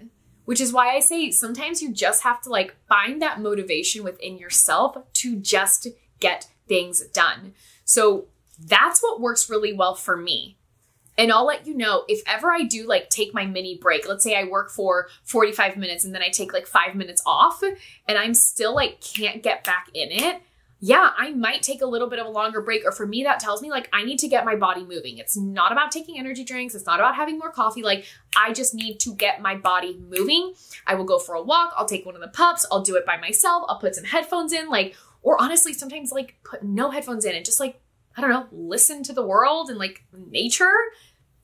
Which 0.45 0.61
is 0.61 0.73
why 0.73 0.95
I 0.95 1.01
say 1.01 1.31
sometimes 1.31 1.81
you 1.81 1.93
just 1.93 2.25
have 2.25 2.41
to 2.43 2.51
like 2.51 2.75
find 2.89 3.23
that 3.23 3.41
motivation 3.41 4.03
within 4.03 4.39
yourself 4.39 4.97
to 5.15 5.37
just 5.37 5.87
get 6.19 6.49
things 6.67 7.01
done. 7.09 7.55
So 7.85 8.27
that's 8.59 9.01
what 9.03 9.21
works 9.21 9.49
really 9.49 9.73
well 9.73 9.95
for 9.95 10.17
me. 10.17 10.57
And 11.19 11.31
I'll 11.33 11.47
let 11.47 11.67
you 11.67 11.77
know 11.77 12.05
if 12.09 12.23
ever 12.27 12.51
I 12.51 12.63
do 12.63 12.87
like 12.87 13.11
take 13.11 13.35
my 13.35 13.45
mini 13.45 13.77
break. 13.77 14.09
Let's 14.09 14.25
say 14.25 14.37
I 14.37 14.45
work 14.45 14.71
for 14.71 15.09
45 15.25 15.77
minutes 15.77 16.05
and 16.05 16.15
then 16.15 16.23
I 16.23 16.29
take 16.29 16.53
like 16.53 16.67
five 16.67 16.95
minutes 16.95 17.23
off 17.27 17.63
and 17.63 18.19
I'm 18.19 18.35
still 18.35 18.75
like 18.75 19.01
can't 19.01 19.43
get 19.43 19.65
back 19.65 19.89
in 19.93 20.11
it. 20.11 20.43
Yeah, 20.83 21.11
I 21.15 21.33
might 21.33 21.63
take 21.63 21.83
a 21.83 21.87
little 21.87 22.09
bit 22.09 22.19
of 22.19 22.27
a 22.27 22.31
longer 22.31 22.63
break. 22.63 22.87
Or 22.87 22.93
for 22.93 23.07
me, 23.07 23.23
that 23.25 23.39
tells 23.39 23.61
me 23.61 23.71
like 23.71 23.91
I 23.93 24.03
need 24.03 24.19
to 24.21 24.29
get 24.29 24.47
my 24.47 24.57
body 24.57 24.83
moving. 24.83 25.19
It's 25.19 25.37
not 25.37 25.73
about 25.73 25.93
taking 25.93 26.19
energy 26.19 26.43
drinks, 26.43 26.75
it's 26.75 26.87
not 26.87 27.01
about 27.01 27.17
having 27.17 27.39
more 27.39 27.51
coffee. 27.51 27.83
Like 27.83 28.07
I 28.35 28.55
just 28.55 28.75
need 28.75 28.99
to 29.01 29.15
get 29.15 29.43
my 29.43 29.55
body 29.55 30.01
moving. 30.09 30.55
I 30.87 30.95
will 30.95 31.05
go 31.05 31.19
for 31.19 31.35
a 31.35 31.43
walk, 31.43 31.75
I'll 31.77 31.85
take 31.87 32.07
one 32.07 32.15
of 32.15 32.23
the 32.23 32.29
pups, 32.29 32.65
I'll 32.73 32.83
do 32.83 32.97
it 32.97 33.05
by 33.05 33.19
myself, 33.19 33.65
I'll 33.69 33.79
put 33.79 33.95
some 33.95 34.05
headphones 34.05 34.55
in, 34.55 34.71
like, 34.71 34.97
or 35.23 35.41
honestly, 35.41 35.75
sometimes 35.75 36.13
like 36.13 36.37
put 36.45 36.63
no 36.63 36.91
headphones 36.91 37.27
in 37.27 37.37
and 37.37 37.45
just 37.45 37.61
like, 37.61 37.79
I 38.17 38.21
don't 38.21 38.31
know, 38.31 38.47
listen 38.53 39.03
to 39.05 39.13
the 39.13 39.27
world 39.27 39.71
and 39.71 39.79
like 39.79 40.05
nature 40.13 40.75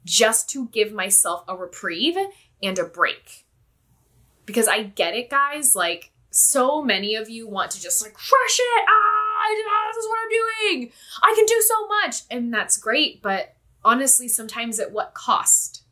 just 0.04 0.48
to 0.50 0.68
give 0.68 0.92
myself 0.92 1.44
a 1.48 1.56
reprieve 1.56 2.16
and 2.62 2.78
a 2.78 2.84
break. 2.84 3.46
Because 4.44 4.68
I 4.68 4.84
get 4.84 5.14
it, 5.14 5.30
guys. 5.30 5.74
Like, 5.74 6.12
so 6.30 6.82
many 6.82 7.14
of 7.14 7.30
you 7.30 7.48
want 7.48 7.70
to 7.70 7.80
just 7.80 8.02
like 8.02 8.12
crush 8.12 8.58
it. 8.60 8.84
Ah, 8.88 9.88
this 9.88 9.96
is 9.96 10.08
what 10.08 10.18
I'm 10.22 10.28
doing. 10.28 10.92
I 11.22 11.32
can 11.34 11.46
do 11.46 11.62
so 11.66 11.86
much. 11.88 12.22
And 12.30 12.52
that's 12.52 12.76
great. 12.76 13.22
But 13.22 13.54
honestly, 13.84 14.28
sometimes 14.28 14.78
at 14.78 14.92
what 14.92 15.14
cost? 15.14 15.82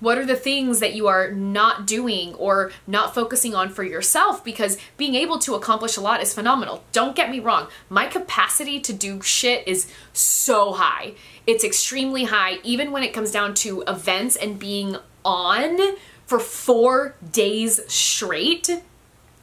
What 0.00 0.16
are 0.16 0.24
the 0.24 0.36
things 0.36 0.80
that 0.80 0.94
you 0.94 1.08
are 1.08 1.30
not 1.30 1.86
doing 1.86 2.34
or 2.34 2.70
not 2.86 3.14
focusing 3.14 3.54
on 3.54 3.70
for 3.70 3.82
yourself? 3.82 4.44
Because 4.44 4.78
being 4.96 5.14
able 5.14 5.38
to 5.40 5.54
accomplish 5.54 5.96
a 5.96 6.00
lot 6.00 6.22
is 6.22 6.32
phenomenal. 6.32 6.84
Don't 6.92 7.16
get 7.16 7.30
me 7.30 7.40
wrong, 7.40 7.68
my 7.88 8.06
capacity 8.06 8.78
to 8.80 8.92
do 8.92 9.20
shit 9.20 9.66
is 9.66 9.90
so 10.12 10.72
high. 10.72 11.14
It's 11.46 11.64
extremely 11.64 12.24
high, 12.24 12.58
even 12.62 12.92
when 12.92 13.02
it 13.02 13.12
comes 13.12 13.32
down 13.32 13.54
to 13.54 13.82
events 13.82 14.36
and 14.36 14.58
being 14.58 14.96
on 15.24 15.96
for 16.26 16.38
four 16.38 17.14
days 17.32 17.80
straight. 17.92 18.68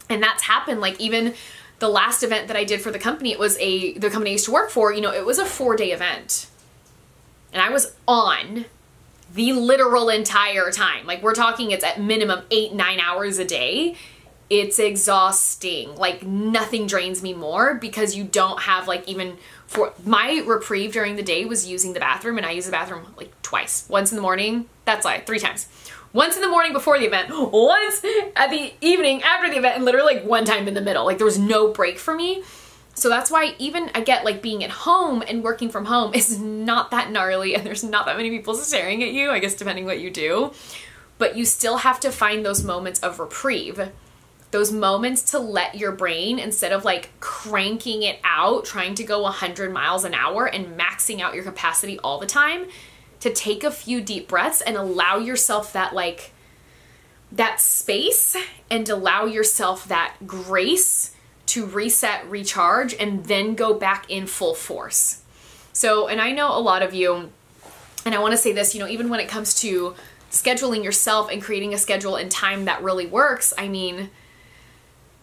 And 0.09 0.21
that's 0.23 0.43
happened 0.43 0.81
like 0.81 0.99
even 1.01 1.33
the 1.79 1.89
last 1.89 2.23
event 2.23 2.47
that 2.47 2.55
I 2.55 2.63
did 2.63 2.81
for 2.81 2.91
the 2.91 2.99
company, 2.99 3.31
it 3.31 3.39
was 3.39 3.57
a 3.59 3.97
the 3.97 4.09
company 4.09 4.31
I 4.31 4.33
used 4.33 4.45
to 4.45 4.51
work 4.51 4.69
for, 4.69 4.93
you 4.93 5.01
know, 5.01 5.11
it 5.11 5.25
was 5.25 5.39
a 5.39 5.45
four 5.45 5.75
day 5.75 5.91
event. 5.91 6.47
And 7.51 7.61
I 7.61 7.69
was 7.69 7.95
on 8.07 8.65
the 9.36 9.54
literal 9.54 10.10
entire 10.10 10.71
time. 10.71 11.06
Like 11.06 11.21
we're 11.21 11.36
talking 11.36 11.71
it's 11.71 11.84
at 11.84 12.02
minimum 12.02 12.43
8 12.50 12.74
9 12.74 13.00
hours 13.00 13.38
a 13.38 13.45
day. 13.45 13.95
It's 14.50 14.80
exhausting. 14.80 15.95
Like 15.95 16.24
nothing 16.24 16.88
drains 16.88 17.21
me 17.21 17.34
more 17.34 17.76
because 17.76 18.15
you 18.15 18.24
don't 18.24 18.62
have 18.62 18.88
like 18.88 19.08
even 19.08 19.38
for 19.67 19.93
my 20.06 20.41
reprieve 20.45 20.93
during 20.93 21.15
the 21.17 21.24
day 21.24 21.45
was 21.45 21.67
using 21.67 21.93
the 21.93 22.00
bathroom 22.00 22.38
and 22.38 22.45
I 22.45 22.52
use 22.52 22.65
the 22.65 22.71
bathroom 22.71 23.13
like 23.17 23.39
twice. 23.41 23.86
Once 23.89 24.12
in 24.12 24.15
the 24.15 24.21
morning, 24.21 24.67
that's 24.86 25.06
like 25.06 25.28
three 25.28 25.39
times. 25.39 25.67
Once 26.13 26.36
in 26.36 26.41
the 26.41 26.48
morning 26.48 26.71
before 26.71 26.98
the 26.98 27.06
event, 27.06 27.30
once 27.52 28.02
at 28.38 28.50
the 28.50 28.74
evening 28.80 29.21
after 29.24 29.50
the 29.50 29.58
event, 29.58 29.76
and 29.76 29.84
literally 29.84 30.15
like 30.15 30.26
one 30.26 30.45
time 30.45 30.65
in 30.67 30.74
the 30.74 30.82
middle. 30.82 31.04
Like 31.04 31.17
there 31.17 31.26
was 31.26 31.39
no 31.39 31.74
break 31.74 32.00
for 32.00 32.15
me. 32.15 32.41
So 32.95 33.10
that's 33.10 33.29
why 33.29 33.55
even 33.60 33.91
I 33.93 34.01
get 34.01 34.23
like 34.23 34.41
being 34.41 34.63
at 34.63 34.69
home 34.69 35.21
and 35.27 35.43
working 35.43 35.69
from 35.69 35.86
home 35.86 36.13
is 36.13 36.39
not 36.39 36.91
that 36.91 37.12
gnarly 37.12 37.53
and 37.53 37.65
there's 37.65 37.84
not 37.84 38.05
that 38.05 38.17
many 38.17 38.29
people 38.29 38.55
staring 38.55 39.03
at 39.03 39.12
you, 39.12 39.29
I 39.29 39.39
guess 39.39 39.53
depending 39.53 39.86
what 39.86 39.99
you 39.99 40.10
do. 40.10 40.53
But 41.17 41.38
you 41.38 41.45
still 41.45 41.77
have 41.77 41.99
to 42.01 42.12
find 42.12 42.45
those 42.45 42.63
moments 42.63 42.99
of 43.01 43.19
reprieve. 43.19 43.89
Those 44.51 44.71
moments 44.71 45.31
to 45.31 45.39
let 45.39 45.75
your 45.75 45.91
brain 45.91 46.39
instead 46.39 46.71
of 46.71 46.86
like 46.86 47.12
cranking 47.19 48.03
it 48.03 48.19
out, 48.23 48.63
trying 48.63 48.95
to 48.95 49.03
go 49.03 49.21
100 49.23 49.73
miles 49.73 50.05
an 50.05 50.13
hour 50.13 50.45
and 50.45 50.79
maxing 50.79 51.19
out 51.19 51.36
your 51.36 51.43
capacity 51.43 51.99
all 51.99 52.19
the 52.19 52.25
time, 52.25 52.67
to 53.19 53.29
take 53.29 53.63
a 53.63 53.71
few 53.71 53.99
deep 54.01 54.29
breaths 54.29 54.62
and 54.62 54.77
allow 54.77 55.17
yourself 55.17 55.73
that 55.73 55.93
like 55.93 56.31
that 57.31 57.60
space 57.60 58.38
and 58.69 58.88
allow 58.88 59.25
yourself 59.25 59.88
that 59.88 60.15
grace 60.25 61.14
to 61.47 61.65
reset, 61.65 62.29
recharge, 62.29 62.93
and 62.93 63.25
then 63.25 63.55
go 63.55 63.73
back 63.73 64.10
in 64.10 64.27
full 64.27 64.53
force. 64.53 65.21
So, 65.73 66.08
and 66.08 66.21
I 66.21 66.31
know 66.31 66.58
a 66.58 66.60
lot 66.60 66.81
of 66.81 66.93
you, 66.93 67.31
and 68.05 68.15
I 68.15 68.19
want 68.19 68.31
to 68.31 68.38
say 68.38 68.53
this, 68.53 68.73
you 68.73 68.79
know, 68.79 68.88
even 68.88 69.10
when 69.10 69.19
it 69.19 69.27
comes 69.27 69.53
to 69.62 69.95
scheduling 70.31 70.84
yourself 70.84 71.29
and 71.29 71.41
creating 71.41 71.73
a 71.73 71.77
schedule 71.77 72.15
in 72.15 72.29
time 72.29 72.65
that 72.65 72.84
really 72.84 73.05
works, 73.05 73.53
I 73.58 73.67
mean, 73.67 74.10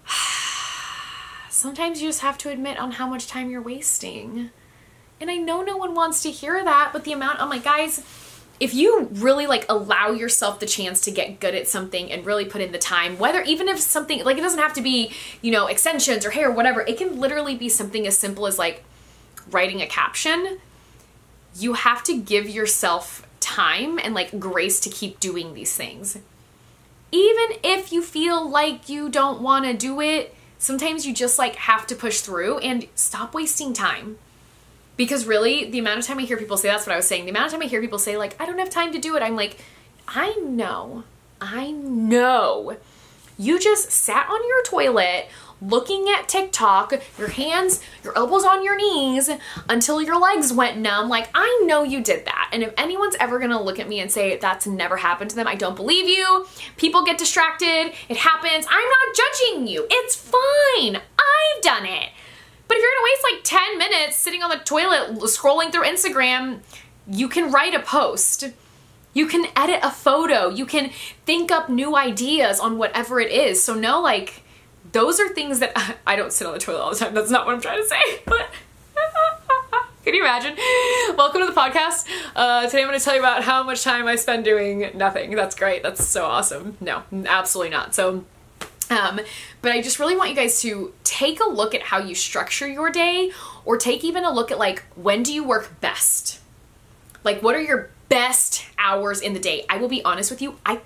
sometimes 1.50 2.02
you 2.02 2.08
just 2.08 2.20
have 2.20 2.38
to 2.38 2.50
admit 2.50 2.78
on 2.78 2.92
how 2.92 3.06
much 3.06 3.26
time 3.26 3.50
you're 3.50 3.62
wasting. 3.62 4.50
And 5.20 5.30
I 5.30 5.36
know 5.36 5.62
no 5.62 5.76
one 5.76 5.94
wants 5.94 6.22
to 6.22 6.30
hear 6.30 6.62
that, 6.64 6.90
but 6.92 7.04
the 7.04 7.12
amount, 7.12 7.38
oh 7.38 7.44
I'm 7.44 7.50
like, 7.50 7.64
guys, 7.64 8.02
if 8.62 8.72
you 8.72 9.08
really 9.10 9.48
like 9.48 9.66
allow 9.68 10.12
yourself 10.12 10.60
the 10.60 10.66
chance 10.66 11.00
to 11.00 11.10
get 11.10 11.40
good 11.40 11.52
at 11.52 11.66
something 11.66 12.12
and 12.12 12.24
really 12.24 12.44
put 12.44 12.60
in 12.60 12.70
the 12.70 12.78
time, 12.78 13.18
whether 13.18 13.42
even 13.42 13.66
if 13.66 13.80
something 13.80 14.22
like 14.22 14.38
it 14.38 14.40
doesn't 14.40 14.60
have 14.60 14.72
to 14.74 14.80
be, 14.80 15.10
you 15.40 15.50
know, 15.50 15.66
extensions 15.66 16.24
or 16.24 16.30
hair, 16.30 16.48
or 16.48 16.52
whatever, 16.52 16.82
it 16.82 16.96
can 16.96 17.18
literally 17.18 17.56
be 17.56 17.68
something 17.68 18.06
as 18.06 18.16
simple 18.16 18.46
as 18.46 18.60
like 18.60 18.84
writing 19.50 19.82
a 19.82 19.86
caption. 19.88 20.60
You 21.56 21.72
have 21.72 22.04
to 22.04 22.16
give 22.16 22.48
yourself 22.48 23.26
time 23.40 23.98
and 23.98 24.14
like 24.14 24.38
grace 24.38 24.78
to 24.78 24.90
keep 24.90 25.18
doing 25.18 25.54
these 25.54 25.76
things. 25.76 26.18
Even 27.10 27.58
if 27.64 27.90
you 27.90 28.00
feel 28.00 28.48
like 28.48 28.88
you 28.88 29.08
don't 29.08 29.42
want 29.42 29.64
to 29.64 29.74
do 29.74 30.00
it, 30.00 30.36
sometimes 30.58 31.04
you 31.04 31.12
just 31.12 31.36
like 31.36 31.56
have 31.56 31.84
to 31.88 31.96
push 31.96 32.20
through 32.20 32.58
and 32.58 32.86
stop 32.94 33.34
wasting 33.34 33.72
time. 33.72 34.18
Because 35.02 35.26
really, 35.26 35.68
the 35.68 35.80
amount 35.80 35.98
of 35.98 36.06
time 36.06 36.20
I 36.20 36.22
hear 36.22 36.36
people 36.36 36.56
say 36.56 36.68
that's 36.68 36.86
what 36.86 36.92
I 36.92 36.96
was 36.96 37.08
saying. 37.08 37.24
The 37.24 37.32
amount 37.32 37.46
of 37.46 37.52
time 37.54 37.62
I 37.62 37.66
hear 37.66 37.80
people 37.80 37.98
say, 37.98 38.16
like, 38.16 38.40
I 38.40 38.46
don't 38.46 38.60
have 38.60 38.70
time 38.70 38.92
to 38.92 39.00
do 39.00 39.16
it, 39.16 39.22
I'm 39.24 39.34
like, 39.34 39.58
I 40.06 40.34
know, 40.36 41.02
I 41.40 41.72
know. 41.72 42.76
You 43.36 43.58
just 43.58 43.90
sat 43.90 44.28
on 44.30 44.46
your 44.46 44.62
toilet 44.62 45.26
looking 45.60 46.06
at 46.08 46.28
TikTok, 46.28 46.92
your 47.18 47.30
hands, 47.30 47.82
your 48.04 48.16
elbows 48.16 48.44
on 48.44 48.62
your 48.62 48.76
knees 48.76 49.28
until 49.68 50.00
your 50.00 50.20
legs 50.20 50.52
went 50.52 50.78
numb. 50.78 51.08
Like, 51.08 51.28
I 51.34 51.64
know 51.66 51.82
you 51.82 52.00
did 52.00 52.24
that. 52.26 52.50
And 52.52 52.62
if 52.62 52.72
anyone's 52.78 53.16
ever 53.18 53.40
gonna 53.40 53.60
look 53.60 53.80
at 53.80 53.88
me 53.88 53.98
and 53.98 54.08
say 54.08 54.36
that's 54.36 54.68
never 54.68 54.98
happened 54.98 55.30
to 55.30 55.36
them, 55.36 55.48
I 55.48 55.56
don't 55.56 55.74
believe 55.74 56.06
you. 56.06 56.46
People 56.76 57.04
get 57.04 57.18
distracted, 57.18 57.92
it 58.08 58.18
happens. 58.18 58.66
I'm 58.70 58.88
not 58.88 59.16
judging 59.16 59.66
you. 59.66 59.84
It's 59.90 60.14
fine. 60.14 60.96
I've 60.96 61.62
done 61.62 61.86
it. 61.86 62.10
But 62.72 62.78
if 62.78 62.84
you're 62.84 62.92
gonna 62.94 63.04
waste 63.04 63.52
like 63.52 63.68
10 63.68 63.78
minutes 63.78 64.16
sitting 64.16 64.42
on 64.42 64.48
the 64.48 64.56
toilet 64.56 65.20
scrolling 65.28 65.70
through 65.70 65.84
Instagram, 65.84 66.60
you 67.06 67.28
can 67.28 67.52
write 67.52 67.74
a 67.74 67.80
post. 67.80 68.50
You 69.12 69.26
can 69.26 69.44
edit 69.54 69.80
a 69.82 69.90
photo. 69.90 70.48
You 70.48 70.64
can 70.64 70.88
think 71.26 71.52
up 71.52 71.68
new 71.68 71.94
ideas 71.94 72.58
on 72.58 72.78
whatever 72.78 73.20
it 73.20 73.30
is. 73.30 73.62
So, 73.62 73.74
no, 73.74 74.00
like, 74.00 74.42
those 74.92 75.20
are 75.20 75.28
things 75.28 75.58
that 75.58 75.98
I 76.06 76.16
don't 76.16 76.32
sit 76.32 76.46
on 76.46 76.54
the 76.54 76.58
toilet 76.58 76.80
all 76.80 76.90
the 76.92 76.96
time. 76.96 77.12
That's 77.12 77.30
not 77.30 77.44
what 77.44 77.54
I'm 77.54 77.60
trying 77.60 77.82
to 77.82 77.86
say. 77.86 78.00
But 78.24 78.48
can 80.06 80.14
you 80.14 80.22
imagine? 80.22 80.56
Welcome 81.14 81.42
to 81.42 81.46
the 81.48 81.52
podcast. 81.52 82.06
Uh, 82.34 82.64
today 82.64 82.80
I'm 82.80 82.88
going 82.88 82.98
to 82.98 83.04
tell 83.04 83.12
you 83.12 83.20
about 83.20 83.42
how 83.42 83.62
much 83.62 83.84
time 83.84 84.06
I 84.06 84.16
spend 84.16 84.46
doing 84.46 84.92
nothing. 84.94 85.36
That's 85.36 85.54
great. 85.54 85.82
That's 85.82 86.06
so 86.06 86.24
awesome. 86.24 86.78
No, 86.80 87.02
absolutely 87.26 87.68
not. 87.68 87.94
So, 87.94 88.24
um, 88.88 89.20
but 89.62 89.72
I 89.72 89.80
just 89.80 89.98
really 89.98 90.16
want 90.16 90.30
you 90.30 90.36
guys 90.36 90.60
to 90.62 90.92
take 91.04 91.40
a 91.40 91.48
look 91.48 91.74
at 91.74 91.82
how 91.82 91.98
you 91.98 92.14
structure 92.14 92.66
your 92.66 92.90
day 92.90 93.30
or 93.64 93.78
take 93.78 94.04
even 94.04 94.24
a 94.24 94.32
look 94.32 94.50
at 94.50 94.58
like 94.58 94.82
when 94.96 95.22
do 95.22 95.32
you 95.32 95.44
work 95.44 95.80
best? 95.80 96.40
Like, 97.24 97.42
what 97.42 97.54
are 97.54 97.60
your 97.60 97.90
best 98.08 98.66
hours 98.76 99.20
in 99.20 99.32
the 99.32 99.38
day? 99.38 99.64
I 99.68 99.76
will 99.78 99.88
be 99.88 100.04
honest 100.04 100.30
with 100.30 100.42
you, 100.42 100.58
I 100.66 100.80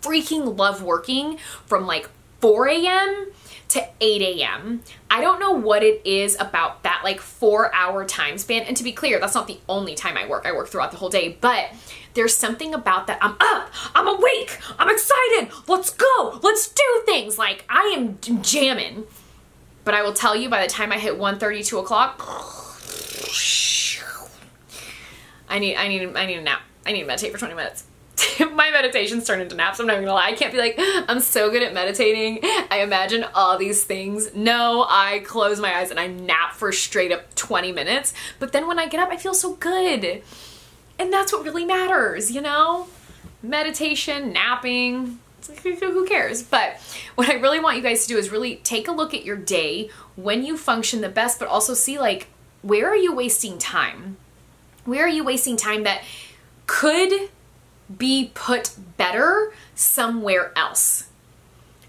freaking 0.00 0.56
love 0.56 0.82
working 0.82 1.36
from 1.66 1.86
like 1.86 2.08
4 2.40 2.68
a.m. 2.68 3.32
to 3.70 3.88
8 4.00 4.22
a.m. 4.22 4.82
I 5.10 5.20
don't 5.20 5.40
know 5.40 5.52
what 5.52 5.82
it 5.82 6.02
is 6.04 6.36
about 6.40 6.82
that 6.82 7.00
like 7.04 7.20
four 7.20 7.74
hour 7.74 8.04
time 8.04 8.38
span. 8.38 8.62
And 8.62 8.76
to 8.76 8.84
be 8.84 8.92
clear, 8.92 9.18
that's 9.18 9.34
not 9.34 9.46
the 9.46 9.58
only 9.68 9.94
time 9.94 10.16
I 10.16 10.26
work. 10.26 10.46
I 10.46 10.52
work 10.52 10.68
throughout 10.68 10.90
the 10.90 10.96
whole 10.96 11.08
day, 11.08 11.36
but 11.40 11.70
there's 12.14 12.36
something 12.36 12.74
about 12.74 13.06
that. 13.06 13.18
I'm 13.20 13.36
up, 13.40 13.70
I'm 13.94 14.08
awake, 14.08 14.58
I'm 14.78 14.90
excited, 14.90 15.52
let's 15.68 15.90
go, 15.90 16.40
let's 16.42 16.68
do 16.68 17.02
things. 17.06 17.38
Like 17.38 17.64
I 17.68 17.94
am 17.96 18.18
jamming. 18.42 19.04
But 19.84 19.94
I 19.94 20.02
will 20.02 20.12
tell 20.12 20.36
you 20.36 20.48
by 20.48 20.62
the 20.62 20.70
time 20.70 20.92
I 20.92 20.98
hit 20.98 21.18
1 21.18 21.38
2 21.38 21.78
o'clock, 21.78 22.20
I 25.48 25.58
need 25.58 25.76
I 25.76 25.88
need 25.88 26.16
I 26.16 26.26
need 26.26 26.38
a 26.38 26.42
nap. 26.42 26.60
I 26.86 26.92
need 26.92 27.00
to 27.00 27.06
meditate 27.06 27.32
for 27.32 27.38
20 27.38 27.54
minutes. 27.54 27.84
my 28.52 28.70
meditations 28.70 29.26
turn 29.26 29.40
into 29.40 29.54
naps. 29.54 29.78
I'm 29.80 29.86
not 29.86 29.94
even 29.94 30.04
gonna 30.04 30.14
lie. 30.14 30.28
I 30.28 30.32
can't 30.32 30.52
be 30.52 30.58
like, 30.58 30.74
I'm 30.78 31.20
so 31.20 31.50
good 31.50 31.62
at 31.62 31.72
meditating. 31.72 32.40
I 32.70 32.80
imagine 32.82 33.24
all 33.34 33.58
these 33.58 33.84
things. 33.84 34.34
No, 34.34 34.86
I 34.88 35.20
close 35.20 35.60
my 35.60 35.74
eyes 35.76 35.90
and 35.90 35.98
I 35.98 36.06
nap 36.06 36.52
for 36.54 36.72
straight 36.72 37.12
up 37.12 37.34
20 37.34 37.72
minutes. 37.72 38.12
But 38.38 38.52
then 38.52 38.66
when 38.66 38.78
I 38.78 38.88
get 38.88 39.00
up, 39.00 39.10
I 39.10 39.16
feel 39.16 39.34
so 39.34 39.54
good. 39.54 40.22
And 40.98 41.12
that's 41.12 41.32
what 41.32 41.44
really 41.44 41.64
matters, 41.64 42.30
you 42.30 42.40
know? 42.40 42.88
Meditation, 43.42 44.32
napping, 44.32 45.18
who 45.62 46.06
cares? 46.06 46.42
But 46.42 46.76
what 47.14 47.28
I 47.28 47.34
really 47.34 47.60
want 47.60 47.76
you 47.76 47.82
guys 47.82 48.02
to 48.02 48.08
do 48.08 48.18
is 48.18 48.30
really 48.30 48.56
take 48.56 48.88
a 48.88 48.92
look 48.92 49.14
at 49.14 49.24
your 49.24 49.36
day 49.36 49.90
when 50.16 50.44
you 50.44 50.56
function 50.56 51.00
the 51.00 51.08
best, 51.08 51.38
but 51.38 51.48
also 51.48 51.74
see 51.74 51.98
like, 51.98 52.28
where 52.62 52.88
are 52.88 52.96
you 52.96 53.14
wasting 53.14 53.58
time? 53.58 54.16
Where 54.84 55.04
are 55.04 55.08
you 55.08 55.24
wasting 55.24 55.56
time 55.56 55.84
that 55.84 56.02
could 56.66 57.30
be 57.98 58.30
put 58.34 58.72
better 58.96 59.52
somewhere 59.74 60.52
else? 60.56 61.08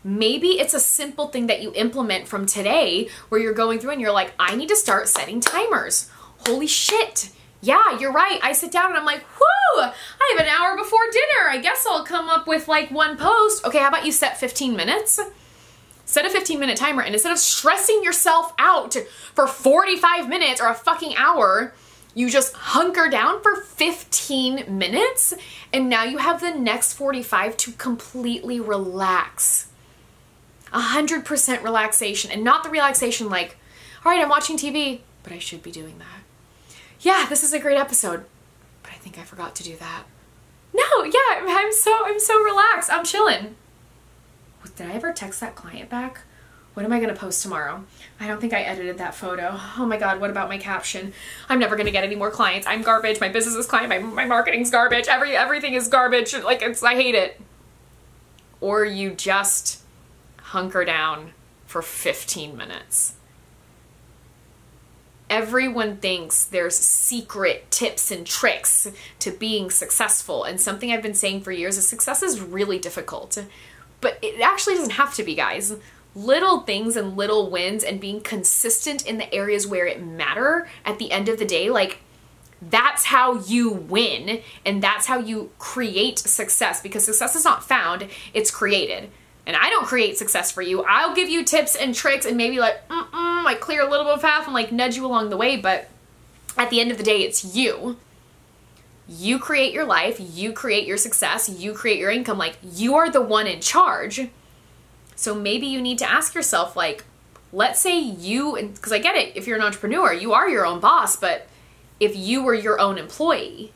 Maybe 0.04 0.60
it's 0.60 0.74
a 0.74 0.80
simple 0.80 1.28
thing 1.28 1.48
that 1.48 1.62
you 1.62 1.72
implement 1.76 2.28
from 2.28 2.46
today 2.46 3.10
where 3.30 3.40
you're 3.40 3.54
going 3.54 3.80
through 3.80 3.92
and 3.92 4.02
you're 4.02 4.12
like, 4.12 4.34
I 4.40 4.56
need 4.56 4.70
to 4.70 4.76
start 4.76 5.08
setting 5.08 5.40
timers. 5.40 6.10
Holy 6.48 6.68
shit. 6.68 7.30
Yeah, 7.62 8.00
you're 8.00 8.12
right. 8.12 8.40
I 8.42 8.54
sit 8.54 8.72
down 8.72 8.88
and 8.88 8.98
I'm 8.98 9.06
like, 9.06 9.24
whoo, 9.40 9.82
I 9.84 10.36
have 10.36 10.48
an 10.48 10.52
hour 10.52 10.76
before 10.76 11.00
dinner. 11.12 11.50
I 11.50 11.60
guess 11.62 11.86
I'll 11.88 12.04
come 12.04 12.30
up 12.30 12.48
with 12.48 12.68
like 12.68 12.90
one 12.90 13.16
post. 13.16 13.64
Okay, 13.66 13.78
how 13.78 13.90
about 13.90 14.06
you 14.06 14.12
set 14.12 14.40
15 14.40 14.76
minutes? 14.76 15.20
Set 16.06 16.26
a 16.26 16.30
15 16.32 16.60
minute 16.60 16.78
timer 16.78 17.04
and 17.04 17.14
instead 17.14 17.32
of 17.32 17.38
stressing 17.38 18.04
yourself 18.04 18.54
out 18.58 18.96
for 19.36 19.46
45 19.46 20.28
minutes 20.28 20.60
or 20.60 20.68
a 20.68 20.74
fucking 20.74 21.16
hour, 21.16 21.74
you 22.14 22.30
just 22.30 22.54
hunker 22.54 23.10
down 23.10 23.42
for 23.42 23.56
15 23.56 24.78
minutes 24.78 25.34
and 25.72 25.90
now 25.90 26.04
you 26.04 26.18
have 26.18 26.42
the 26.42 26.52
next 26.52 26.94
45 26.94 27.58
to 27.58 27.72
completely 27.74 28.60
relax. 28.60 29.70
100% 30.74 31.64
relaxation 31.64 32.32
and 32.32 32.44
not 32.44 32.64
the 32.64 32.70
relaxation 32.70 33.30
like, 33.30 33.58
all 34.06 34.12
right, 34.12 34.22
I'm 34.22 34.30
watching 34.30 34.58
TV, 34.58 35.02
but 35.24 35.34
I 35.34 35.40
should 35.40 35.64
be 35.64 35.72
doing 35.72 36.00
that. 36.00 36.76
Yeah, 37.02 37.26
this 37.28 37.44
is 37.44 37.54
a 37.54 37.60
great 37.60 37.78
episode, 37.78 38.26
but 38.84 38.92
I 38.92 38.96
think 38.96 39.18
I 39.18 39.24
forgot 39.24 39.56
to 39.56 39.64
do 39.64 39.76
that. 39.78 40.04
No, 40.74 41.04
yeah, 41.04 41.46
I'm 41.48 41.74
so 41.74 42.06
I'm 42.06 42.20
so 42.20 42.42
relaxed. 42.42 42.92
I'm 42.92 43.04
chilling. 43.04 43.56
Did 44.76 44.90
I 44.90 44.94
ever 44.94 45.12
text 45.12 45.40
that 45.42 45.56
client 45.56 45.90
back? 45.90 46.22
What 46.74 46.86
am 46.86 46.94
I 46.94 47.00
going 47.00 47.14
to 47.14 47.20
post 47.20 47.42
tomorrow? 47.42 47.84
I 48.20 48.28
don't 48.28 48.40
think 48.40 48.54
I 48.54 48.62
edited 48.62 48.98
that 49.00 49.14
photo. 49.14 49.60
Oh 49.78 49.86
my 49.86 49.98
god, 49.98 50.22
what 50.22 50.30
about 50.30 50.48
my 50.48 50.58
caption? 50.58 51.14
I'm 51.50 51.60
never 51.60 51.76
going 51.76 51.86
to 51.86 51.92
get 51.92 52.06
any 52.06 52.16
more 52.16 52.32
clients. 52.32 52.66
I'm 52.66 52.82
garbage. 52.82 53.20
My 53.20 53.28
business 53.28 53.56
is 53.56 53.66
client. 53.66 53.90
My, 53.90 54.00
my 54.00 54.26
marketing's 54.26 54.72
garbage. 54.72 55.08
Every 55.08 55.36
everything 55.36 55.74
is 55.74 55.90
garbage. 55.90 56.34
Like 56.34 56.62
it's 56.62 56.82
I 56.82 56.96
hate 56.96 57.16
it. 57.16 57.42
Or 58.62 58.86
you 58.86 59.12
just 59.12 59.82
hunker 60.38 60.86
down 60.86 61.32
for 61.66 61.82
15 61.82 62.56
minutes. 62.56 63.16
Everyone 65.30 65.98
thinks 65.98 66.44
there's 66.44 66.76
secret 66.76 67.70
tips 67.72 68.12
and 68.12 68.26
tricks 68.26 68.88
to 69.20 69.32
being 69.32 69.70
successful. 69.72 70.44
And 70.44 70.60
something 70.60 70.92
I've 70.92 71.02
been 71.02 71.14
saying 71.14 71.42
for 71.42 71.52
years 71.52 71.78
is 71.78 71.88
success 71.88 72.22
is 72.22 72.40
really 72.40 72.80
difficult. 72.80 73.38
But 74.00 74.20
it 74.22 74.42
actually 74.42 74.76
doesn't 74.76 74.94
have 74.94 75.14
to 75.16 75.24
be, 75.24 75.36
guys 75.36 75.76
little 76.14 76.62
things 76.62 76.96
and 76.96 77.16
little 77.16 77.50
wins 77.50 77.84
and 77.84 78.00
being 78.00 78.20
consistent 78.22 79.06
in 79.06 79.18
the 79.18 79.34
areas 79.34 79.66
where 79.66 79.88
it 79.88 80.04
matter 80.04 80.68
at 80.84 81.00
the 81.00 81.12
end 81.12 81.30
of 81.30 81.40
the 81.40 81.46
day 81.46 81.70
like 81.70 82.00
that's 82.62 83.06
how 83.06 83.40
you 83.40 83.72
win 83.72 84.42
and 84.66 84.84
that's 84.84 85.08
how 85.08 85.18
you 85.18 85.50
create 85.58 86.20
success 86.20 86.82
because 86.82 87.04
success 87.04 87.36
is 87.36 87.44
not 87.44 87.64
found 87.64 88.08
it's 88.34 88.52
created. 88.52 89.10
And 89.48 89.56
i 89.56 89.70
don't 89.70 89.86
create 89.86 90.18
success 90.18 90.52
for 90.52 90.62
you. 90.62 90.84
I'll 90.84 91.16
give 91.16 91.30
you 91.30 91.44
tips 91.44 91.76
and 91.76 91.96
tricks 91.96 92.26
and 92.26 92.38
maybe 92.38 92.60
like 92.60 92.88
mm 92.90 93.08
like 93.44 93.60
clear 93.60 93.82
a 93.82 93.90
little 93.90 94.06
bit 94.06 94.14
of 94.14 94.22
path 94.22 94.46
and 94.46 94.54
like 94.54 94.72
nudge 94.72 94.96
you 94.96 95.04
along 95.04 95.32
the 95.32 95.38
way 95.38 95.58
but 95.58 95.90
at 96.60 96.70
the 96.70 96.80
end 96.80 96.92
of 96.92 96.98
the 96.98 97.04
day 97.04 97.24
it's 97.24 97.56
you. 97.56 97.98
You 99.08 99.40
create 99.40 99.74
your 99.74 99.86
life 99.86 100.18
you 100.20 100.54
create 100.54 100.86
your 100.86 100.98
success 100.98 101.50
you 101.50 101.74
create 101.74 101.98
your 101.98 102.12
income 102.12 102.38
like 102.38 102.58
you 102.62 102.94
are 102.96 103.10
the 103.10 103.22
one 103.22 103.48
in 103.48 103.60
charge 103.60 104.30
so 105.22 105.36
maybe 105.36 105.68
you 105.68 105.80
need 105.84 106.00
to 106.00 106.12
ask 106.12 106.34
yourself, 106.34 106.76
like, 106.76 107.04
let's 107.54 107.80
say 107.80 108.00
you, 108.00 108.58
because 108.60 108.92
I 108.92 108.98
get 108.98 109.16
it, 109.16 109.38
if 109.38 109.46
you're 109.46 109.56
an 109.56 109.64
entrepreneur, 109.64 110.12
you 110.12 110.34
are 110.34 110.50
your 110.50 110.66
own 110.66 110.80
boss, 110.80 111.16
but 111.16 111.48
if 112.00 112.16
you 112.16 112.42
were 112.44 112.56
your 112.56 112.82
own 112.82 112.98
employee, 112.98 113.72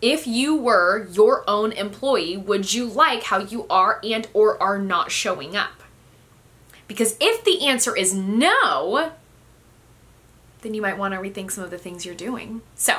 if 0.00 0.28
you 0.28 0.54
were 0.54 1.08
your 1.10 1.42
own 1.50 1.72
employee, 1.72 2.36
would 2.36 2.72
you 2.72 2.86
like 2.86 3.24
how 3.24 3.38
you 3.38 3.66
are 3.68 3.98
and 4.04 4.28
or 4.32 4.62
are 4.62 4.78
not 4.78 5.10
showing 5.10 5.56
up? 5.56 5.82
Because 6.86 7.16
if 7.20 7.42
the 7.42 7.66
answer 7.66 7.96
is 7.96 8.14
no, 8.14 9.10
then 10.62 10.72
you 10.72 10.82
might 10.82 10.96
want 10.96 11.14
to 11.14 11.20
rethink 11.20 11.50
some 11.50 11.64
of 11.64 11.72
the 11.72 11.78
things 11.78 12.06
you're 12.06 12.14
doing. 12.14 12.62
So, 12.76 12.94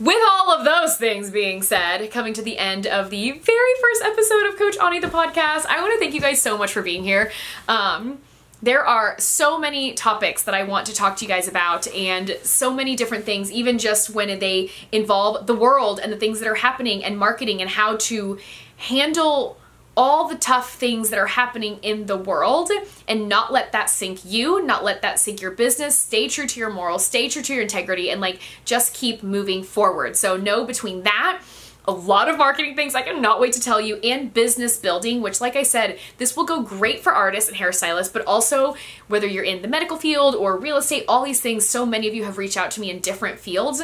with 0.00 0.18
all 0.28 0.50
of 0.50 0.64
those 0.64 0.96
things 0.96 1.30
being 1.30 1.62
said, 1.62 2.10
coming 2.10 2.32
to 2.34 2.42
the 2.42 2.58
end 2.58 2.86
of 2.86 3.10
the 3.10 3.30
very 3.30 3.74
first 3.80 4.02
episode 4.04 4.46
of 4.46 4.56
Coach 4.56 4.76
Ani 4.78 4.98
the 4.98 5.06
podcast, 5.06 5.66
I 5.66 5.80
want 5.80 5.92
to 5.92 5.98
thank 5.98 6.14
you 6.14 6.20
guys 6.20 6.42
so 6.42 6.58
much 6.58 6.72
for 6.72 6.82
being 6.82 7.04
here. 7.04 7.30
Um, 7.68 8.18
there 8.62 8.84
are 8.84 9.14
so 9.18 9.58
many 9.58 9.92
topics 9.92 10.42
that 10.44 10.54
I 10.54 10.62
want 10.62 10.86
to 10.86 10.94
talk 10.94 11.16
to 11.18 11.24
you 11.24 11.28
guys 11.28 11.46
about, 11.46 11.86
and 11.88 12.36
so 12.42 12.72
many 12.72 12.96
different 12.96 13.24
things, 13.24 13.52
even 13.52 13.78
just 13.78 14.10
when 14.10 14.38
they 14.38 14.70
involve 14.90 15.46
the 15.46 15.54
world 15.54 16.00
and 16.02 16.12
the 16.12 16.16
things 16.16 16.40
that 16.40 16.48
are 16.48 16.54
happening 16.54 17.04
and 17.04 17.18
marketing 17.18 17.60
and 17.60 17.70
how 17.70 17.96
to 17.96 18.38
handle 18.76 19.58
all 19.96 20.28
the 20.28 20.36
tough 20.36 20.74
things 20.74 21.10
that 21.10 21.18
are 21.18 21.26
happening 21.26 21.78
in 21.82 22.06
the 22.06 22.16
world 22.16 22.70
and 23.06 23.28
not 23.28 23.52
let 23.52 23.72
that 23.72 23.88
sink 23.88 24.24
you, 24.24 24.64
not 24.64 24.84
let 24.84 25.02
that 25.02 25.20
sink 25.20 25.40
your 25.40 25.52
business. 25.52 25.96
Stay 25.96 26.28
true 26.28 26.46
to 26.46 26.60
your 26.60 26.70
morals, 26.70 27.06
stay 27.06 27.28
true 27.28 27.42
to 27.42 27.52
your 27.54 27.62
integrity, 27.62 28.10
and 28.10 28.20
like 28.20 28.40
just 28.64 28.94
keep 28.94 29.22
moving 29.22 29.62
forward. 29.62 30.16
So, 30.16 30.36
know 30.36 30.64
between 30.64 31.02
that, 31.04 31.42
a 31.86 31.92
lot 31.92 32.28
of 32.28 32.38
marketing 32.38 32.74
things 32.76 32.94
I 32.94 33.02
cannot 33.02 33.40
wait 33.40 33.52
to 33.54 33.60
tell 33.60 33.80
you, 33.80 33.96
and 33.96 34.32
business 34.32 34.78
building, 34.78 35.20
which, 35.20 35.40
like 35.40 35.54
I 35.54 35.62
said, 35.62 35.98
this 36.16 36.36
will 36.36 36.44
go 36.44 36.62
great 36.62 37.00
for 37.00 37.12
artists 37.12 37.50
and 37.50 37.58
hairstylists, 37.58 38.12
but 38.12 38.24
also 38.26 38.74
whether 39.08 39.26
you're 39.26 39.44
in 39.44 39.62
the 39.62 39.68
medical 39.68 39.96
field 39.96 40.34
or 40.34 40.56
real 40.56 40.78
estate, 40.78 41.04
all 41.08 41.24
these 41.24 41.40
things, 41.40 41.68
so 41.68 41.84
many 41.84 42.08
of 42.08 42.14
you 42.14 42.24
have 42.24 42.38
reached 42.38 42.56
out 42.56 42.70
to 42.72 42.80
me 42.80 42.90
in 42.90 43.00
different 43.00 43.38
fields. 43.38 43.82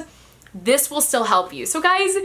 This 0.54 0.90
will 0.90 1.02
still 1.02 1.24
help 1.24 1.52
you. 1.52 1.66
So, 1.66 1.80
guys, 1.80 2.16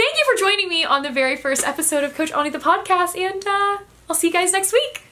thank 0.00 0.16
you 0.16 0.24
for 0.24 0.40
joining 0.40 0.66
me 0.66 0.82
on 0.82 1.02
the 1.02 1.10
very 1.10 1.36
first 1.36 1.62
episode 1.66 2.02
of 2.04 2.14
Coach 2.14 2.32
Ani 2.32 2.48
the 2.48 2.58
podcast, 2.58 3.14
and 3.18 3.46
uh, 3.46 3.84
I'll 4.08 4.16
see 4.16 4.28
you 4.28 4.32
guys 4.32 4.50
next 4.50 4.72
week. 4.72 5.02